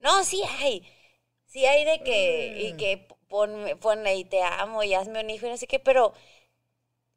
[0.00, 0.86] No, sí hay.
[1.46, 5.46] Sí hay de que, y que ponme, ponle y te amo y hazme un hijo
[5.46, 6.12] y no sé qué, pero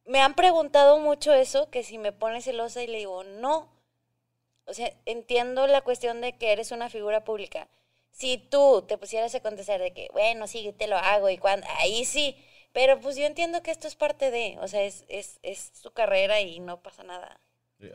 [0.06, 3.70] me han preguntado mucho eso, que si me pone celosa y le digo, no.
[4.66, 7.68] O sea, entiendo la cuestión de que eres una figura pública.
[8.12, 11.68] Si tú te pusieras a contestar de que, bueno, sí, te lo hago y cuando,
[11.80, 12.38] ahí sí.
[12.72, 15.92] Pero pues yo entiendo que esto es parte de, o sea, es, es, es su
[15.92, 17.40] carrera y no pasa nada.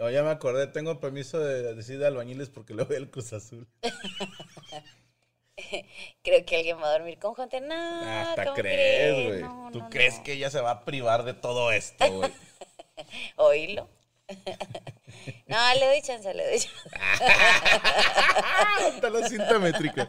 [0.01, 3.33] Oh, ya me acordé, tengo permiso de decir de albañiles porque le voy al Cruz
[3.33, 3.67] Azul.
[6.23, 7.61] Creo que alguien va a dormir con gente.
[7.61, 9.41] No, Hasta ¿cómo crees, güey.
[9.41, 10.25] No, ¿Tú no, crees no.
[10.25, 12.33] que ella se va a privar de todo esto, güey?
[13.37, 13.89] Oílo.
[15.47, 16.89] no, le doy chance, le doy chance.
[18.95, 20.09] Está la cinta métrica.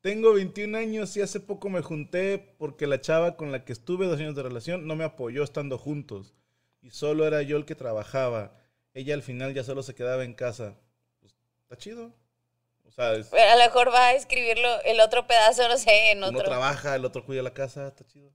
[0.00, 4.06] Tengo 21 años y hace poco me junté porque la chava con la que estuve
[4.06, 6.34] dos años de relación no me apoyó estando juntos.
[6.80, 8.56] Y solo era yo el que trabajaba.
[8.94, 10.74] Ella al final ya solo se quedaba en casa.
[11.20, 12.12] Pues, está chido.
[12.84, 16.18] O sea, es- a lo mejor va a escribirlo el otro pedazo, no sé, en
[16.18, 16.42] uno otro.
[16.42, 18.32] trabaja, el otro cuida la casa, está chido.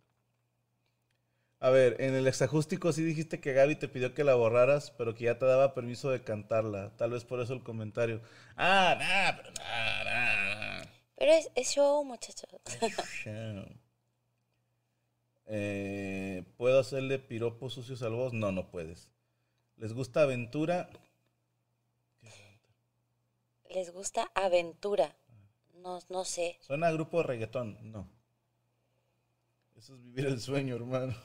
[1.59, 5.15] A ver, en el exajústico sí dijiste que Gaby te pidió que la borraras, pero
[5.15, 6.95] que ya te daba permiso de cantarla.
[6.97, 8.21] Tal vez por eso el comentario.
[8.55, 10.85] Ah, nah, pero nah, nah.
[11.17, 12.49] Pero es, es show, muchachos.
[13.23, 13.65] Show.
[15.47, 18.33] Eh, ¿Puedo hacerle piropos sucios al voz?
[18.33, 19.09] No, no puedes.
[19.77, 20.89] ¿Les gusta aventura?
[23.69, 25.15] Les gusta aventura.
[25.75, 26.57] No, no sé.
[26.61, 27.77] ¿Suena a grupo de reggaetón?
[27.91, 28.07] No.
[29.75, 31.15] Eso es vivir el sueño, hermano.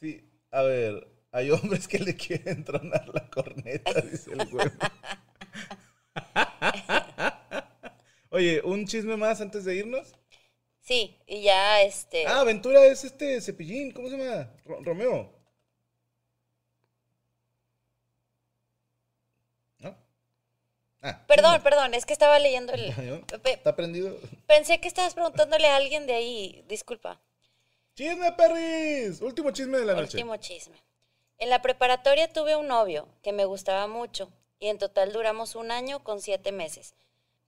[0.00, 4.66] Sí, a ver, hay hombres que le quieren tronar la corneta, dice el güey.
[8.30, 10.14] Oye, ¿un chisme más antes de irnos?
[10.80, 12.26] Sí, y ya este.
[12.26, 14.50] Ah, Aventura es este cepillín, ¿cómo se llama?
[14.64, 15.32] Ro- Romeo.
[19.78, 19.96] ¿No?
[21.02, 22.90] Ah, Perdón, perdón, es que estaba leyendo el.
[23.44, 24.16] ¿Está prendido?
[24.46, 26.64] Pensé que estabas preguntándole a alguien de ahí.
[26.68, 27.20] Disculpa.
[27.94, 29.20] ¡Chisme, perris!
[29.20, 30.16] Último chisme de la noche.
[30.16, 30.82] Último chisme.
[31.38, 35.70] En la preparatoria tuve un novio que me gustaba mucho y en total duramos un
[35.70, 36.94] año con siete meses.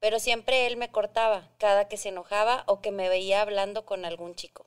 [0.01, 4.05] Pero siempre él me cortaba cada que se enojaba o que me veía hablando con
[4.05, 4.67] algún chico.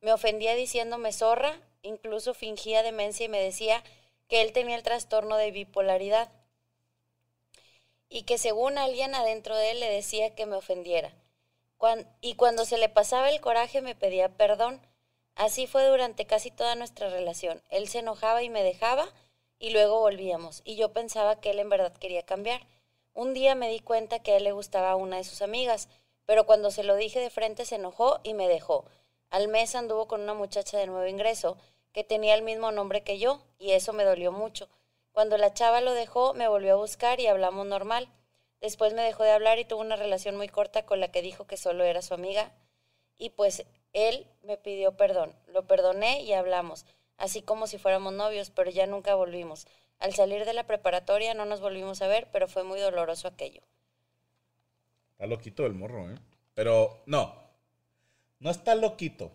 [0.00, 3.82] Me ofendía diciéndome zorra, incluso fingía demencia y me decía
[4.28, 6.30] que él tenía el trastorno de bipolaridad
[8.08, 11.12] y que según alguien adentro de él le decía que me ofendiera.
[12.20, 14.80] Y cuando se le pasaba el coraje me pedía perdón.
[15.36, 17.62] Así fue durante casi toda nuestra relación.
[17.70, 19.08] Él se enojaba y me dejaba
[19.58, 20.62] y luego volvíamos.
[20.64, 22.66] Y yo pensaba que él en verdad quería cambiar.
[23.14, 25.88] Un día me di cuenta que a él le gustaba a una de sus amigas,
[26.26, 28.84] pero cuando se lo dije de frente se enojó y me dejó.
[29.30, 31.56] Al mes anduvo con una muchacha de nuevo ingreso
[31.92, 34.68] que tenía el mismo nombre que yo y eso me dolió mucho.
[35.12, 38.08] Cuando la chava lo dejó, me volvió a buscar y hablamos normal.
[38.60, 41.46] Después me dejó de hablar y tuvo una relación muy corta con la que dijo
[41.46, 42.52] que solo era su amiga.
[43.18, 45.34] Y pues él me pidió perdón.
[45.46, 46.84] Lo perdoné y hablamos,
[47.16, 49.66] así como si fuéramos novios, pero ya nunca volvimos.
[49.98, 53.62] Al salir de la preparatoria no nos volvimos a ver, pero fue muy doloroso aquello.
[55.12, 56.18] Está loquito el morro, ¿eh?
[56.54, 57.34] Pero no,
[58.40, 59.32] no está loquito.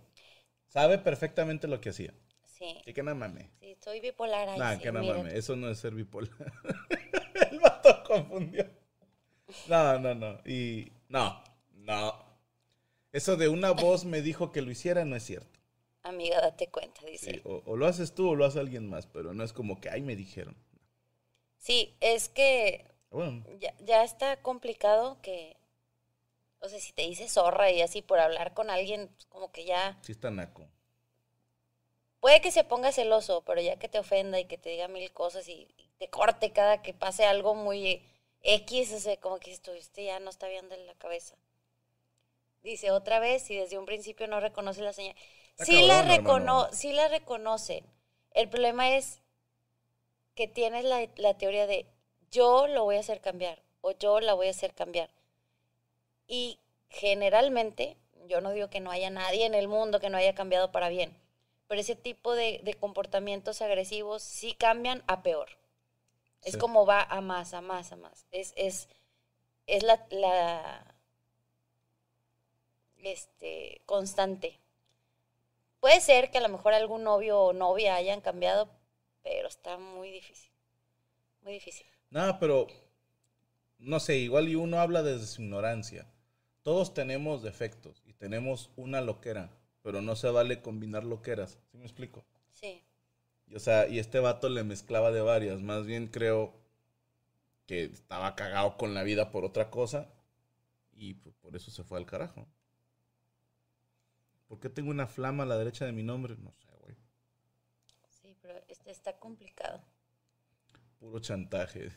[0.68, 2.14] Sabe perfectamente lo que hacía.
[2.46, 3.48] Sí, Y que no mames.
[3.62, 4.50] sí, soy bipolar.
[4.50, 5.34] Ay, Nah, sí, que no mames.
[5.34, 6.30] Eso no es ser bipolar.
[7.52, 8.70] el vato confundió.
[9.68, 10.42] No, no, no.
[10.46, 12.29] Y no, no.
[13.12, 15.60] Eso de una voz me dijo que lo hiciera no es cierto.
[16.04, 17.32] Amiga, date cuenta, dice.
[17.32, 19.80] Sí, o, o lo haces tú o lo hace alguien más, pero no es como
[19.80, 20.58] que, ay, me dijeron.
[21.58, 25.58] Sí, es que Bueno, ya, ya está complicado que,
[26.62, 29.66] o sea, si te dice zorra y así por hablar con alguien, pues, como que
[29.66, 30.68] ya, sí está naco.
[32.22, 35.12] puede que se ponga celoso, pero ya que te ofenda y que te diga mil
[35.14, 38.04] cosas y, y te corte cada que pase algo muy
[38.42, 41.36] X, o sea, como que esto, este ya no está bien de la cabeza.
[42.64, 45.16] Dice otra vez, y desde un principio no reconoce la señal.
[45.56, 47.86] Sí la, recono sí la reconocen.
[48.32, 49.22] El problema es
[50.34, 51.86] que tienes la, la teoría de
[52.32, 55.12] yo lo voy a hacer cambiar o yo la voy a hacer cambiar.
[56.28, 57.98] Y generalmente,
[58.28, 60.90] yo no digo que no haya nadie en el mundo que no haya cambiado para
[60.90, 61.16] bien,
[61.68, 65.50] pero ese tipo de, de comportamientos agresivos sí cambian a peor.
[66.44, 66.58] Es Sí.
[66.58, 68.28] como va a más, a más, a más.
[68.32, 68.90] Es, es,
[69.68, 70.96] es la, la
[73.04, 74.60] este, constante.
[75.80, 78.70] Puede ser que a lo mejor algún novio o novia hayan cambiado,
[79.24, 80.52] pero está muy difícil.
[81.42, 81.88] Muy difícil.
[82.10, 82.68] Nada, pero
[83.78, 86.06] no sé, igual y uno habla desde su ignorancia.
[86.64, 89.50] Todos tenemos defectos y tenemos una loquera,
[89.82, 91.60] pero no se vale combinar loqueras.
[91.72, 92.26] ¿Sí me explico?
[92.52, 92.84] Sí.
[93.48, 95.62] Y, o sea, y este vato le mezclaba de varias.
[95.62, 96.54] Más bien creo
[97.66, 100.10] que estaba cagado con la vida por otra cosa
[100.92, 102.46] y pues, por eso se fue al carajo.
[104.50, 106.36] ¿Por qué tengo una flama a la derecha de mi nombre?
[106.40, 106.96] No sé, güey.
[108.10, 109.80] Sí, pero este está complicado.
[111.00, 111.92] Puro chantaje.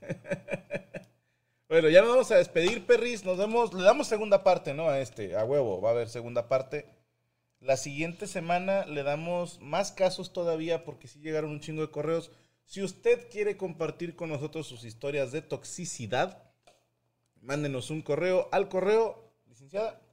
[1.68, 3.24] bueno, ya nos vamos a despedir, perris.
[3.24, 4.88] Nos vemos, le damos segunda parte, ¿no?
[4.88, 6.90] A este, a huevo, va a haber segunda parte.
[7.60, 12.32] La siguiente semana le damos más casos todavía porque sí llegaron un chingo de correos.
[12.66, 16.42] Si usted quiere compartir con nosotros sus historias de toxicidad,
[17.40, 20.03] mándenos un correo al correo, licenciada,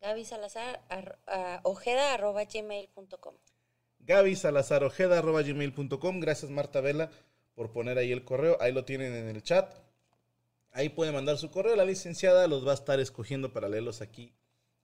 [0.00, 1.18] Gaby Salazar, ar-
[1.64, 3.34] ojeda arroba gmail.com.
[4.00, 6.20] Gaby Salazar Ojeda, arroba gmail.com.
[6.20, 7.10] Gracias Marta Vela
[7.54, 8.56] por poner ahí el correo.
[8.60, 9.74] Ahí lo tienen en el chat.
[10.72, 11.74] Ahí puede mandar su correo.
[11.74, 14.32] La licenciada los va a estar escogiendo para leerlos aquí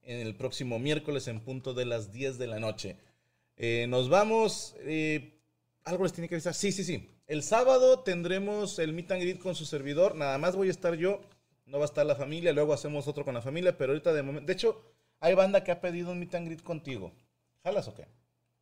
[0.02, 2.96] en el próximo miércoles en punto de las 10 de la noche.
[3.56, 4.74] Eh, nos vamos.
[4.80, 5.38] eh,
[5.84, 6.54] ¿Algo les tiene que avisar?
[6.54, 7.08] Sí, sí, sí.
[7.28, 10.14] El sábado tendremos el meet and greet con su servidor.
[10.16, 11.20] Nada más voy a estar yo.
[11.66, 12.52] No va a estar la familia.
[12.52, 13.76] Luego hacemos otro con la familia.
[13.76, 14.46] Pero ahorita de momento.
[14.46, 14.82] De hecho,
[15.22, 17.12] hay banda que ha pedido un meet and greet contigo.
[17.64, 18.06] ¿Jalas o qué?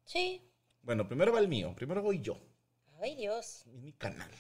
[0.05, 0.41] Sí.
[0.83, 2.39] Bueno, primero va el mío, primero voy yo,
[3.01, 3.65] Ay, Dios.
[3.67, 4.31] es mi canal.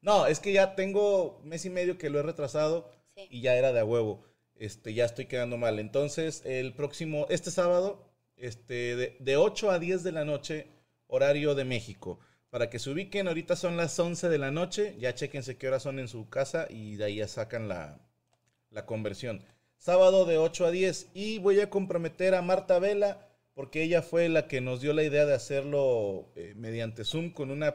[0.00, 3.28] No, es que ya tengo mes y medio que lo he retrasado Sí.
[3.30, 4.24] y ya era de a huevo.
[4.56, 5.78] Este, ya estoy quedando mal.
[5.78, 8.04] Entonces, el próximo, este sábado,
[8.36, 10.66] este, de, de 8 a 10 de la noche,
[11.08, 12.18] horario de México.
[12.50, 15.82] Para que se ubiquen, ahorita son las 11 de la noche, ya chequense qué horas
[15.82, 17.98] son en su casa y de ahí ya sacan la,
[18.70, 19.42] la conversión.
[19.82, 24.28] Sábado de 8 a 10 y voy a comprometer a Marta Vela porque ella fue
[24.28, 27.74] la que nos dio la idea de hacerlo eh, mediante Zoom con una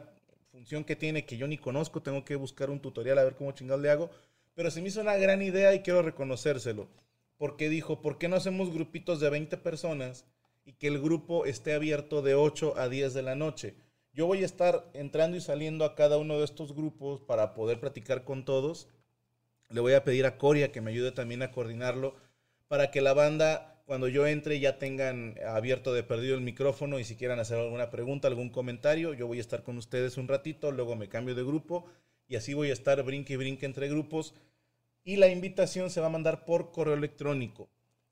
[0.50, 3.52] función que tiene que yo ni conozco, tengo que buscar un tutorial a ver cómo
[3.52, 4.10] chingados le hago,
[4.54, 6.88] pero se me hizo una gran idea y quiero reconocérselo,
[7.36, 10.24] porque dijo, ¿por qué no hacemos grupitos de 20 personas
[10.64, 13.76] y que el grupo esté abierto de 8 a 10 de la noche?
[14.14, 17.82] Yo voy a estar entrando y saliendo a cada uno de estos grupos para poder
[17.82, 18.88] platicar con todos.
[19.70, 22.16] Le voy a pedir a Coria que me ayude también a coordinarlo
[22.68, 27.06] para que la banda cuando yo entre ya tengan abierto de perdido el micrófono y
[27.06, 30.72] si quieran hacer alguna pregunta, algún comentario, yo voy a estar con ustedes un ratito,
[30.72, 31.86] luego me cambio de grupo
[32.28, 34.34] y así voy a estar brinque y brinque entre grupos
[35.06, 37.70] y la invitación se va a mandar por correo electrónico.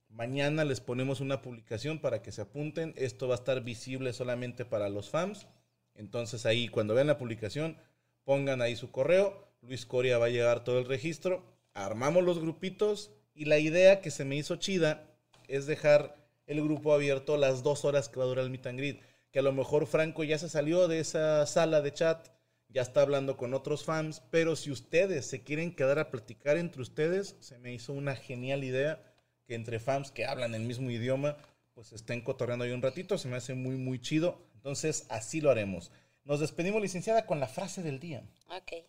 [0.07, 2.93] Mañana les ponemos una publicación para que se apunten.
[2.95, 5.45] Esto va a estar visible solamente para los fans.
[5.93, 7.75] Entonces ahí cuando vean la publicación,
[8.23, 9.45] pongan ahí su correo.
[9.67, 11.43] Luis Coria va a llevar todo el registro.
[11.73, 15.07] Armamos los grupitos y la idea que se me hizo chida
[15.47, 16.15] es dejar
[16.47, 19.01] el grupo abierto las dos horas que va a durar el meet and greet.
[19.31, 22.29] Que a lo mejor Franco ya se salió de esa sala de chat,
[22.69, 26.81] ya está hablando con otros fans, pero si ustedes se quieren quedar a platicar entre
[26.81, 29.03] ustedes, se me hizo una genial idea
[29.45, 31.37] que entre fans que hablan el mismo idioma,
[31.73, 34.39] pues estén cotorreando ahí un ratito, se me hace muy, muy chido.
[34.55, 35.91] Entonces, así lo haremos.
[36.23, 38.23] Nos despedimos, licenciada, con la frase del día.
[38.49, 38.85] Ok.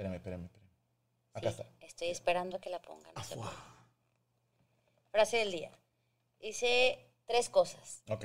[0.00, 0.70] Espérame, espérame, espérame.
[1.34, 1.86] Acá Sí, está.
[1.86, 3.12] Estoy esperando a que la pongan.
[3.36, 3.50] no.
[5.10, 5.70] Frase del día.
[6.38, 8.02] Dice tres cosas.
[8.08, 8.24] Ok.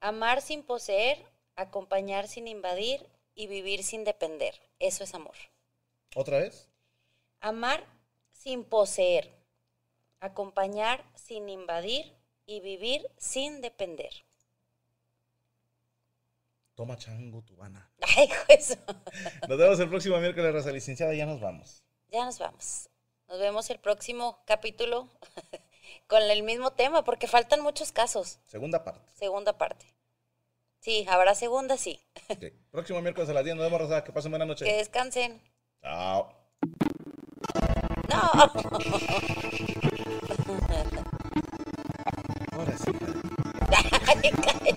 [0.00, 4.60] Amar sin poseer, acompañar sin invadir y vivir sin depender.
[4.80, 5.36] Eso es amor.
[6.16, 6.68] ¿Otra vez?
[7.40, 7.86] Amar
[8.32, 9.30] sin poseer,
[10.18, 12.12] acompañar sin invadir
[12.46, 14.10] y vivir sin depender.
[16.76, 17.90] Toma chango, tubana.
[18.16, 18.76] Ay, eso.
[19.48, 21.14] Nos vemos el próximo miércoles, raza licenciada.
[21.14, 21.82] Ya nos vamos.
[22.10, 22.90] Ya nos vamos.
[23.28, 25.08] Nos vemos el próximo capítulo
[26.06, 28.40] con el mismo tema, porque faltan muchos casos.
[28.46, 29.10] Segunda parte.
[29.14, 29.86] Segunda parte.
[30.80, 31.98] Sí, habrá segunda, sí.
[32.70, 33.56] Próximo miércoles a las 10.
[33.56, 34.04] Nos vemos, raza.
[34.04, 34.66] Que pasen buena noche.
[34.66, 35.40] Que descansen.
[35.80, 36.30] Chao.
[38.10, 38.32] No.
[42.52, 42.92] Ahora sí.
[44.06, 44.76] Ay, cállate.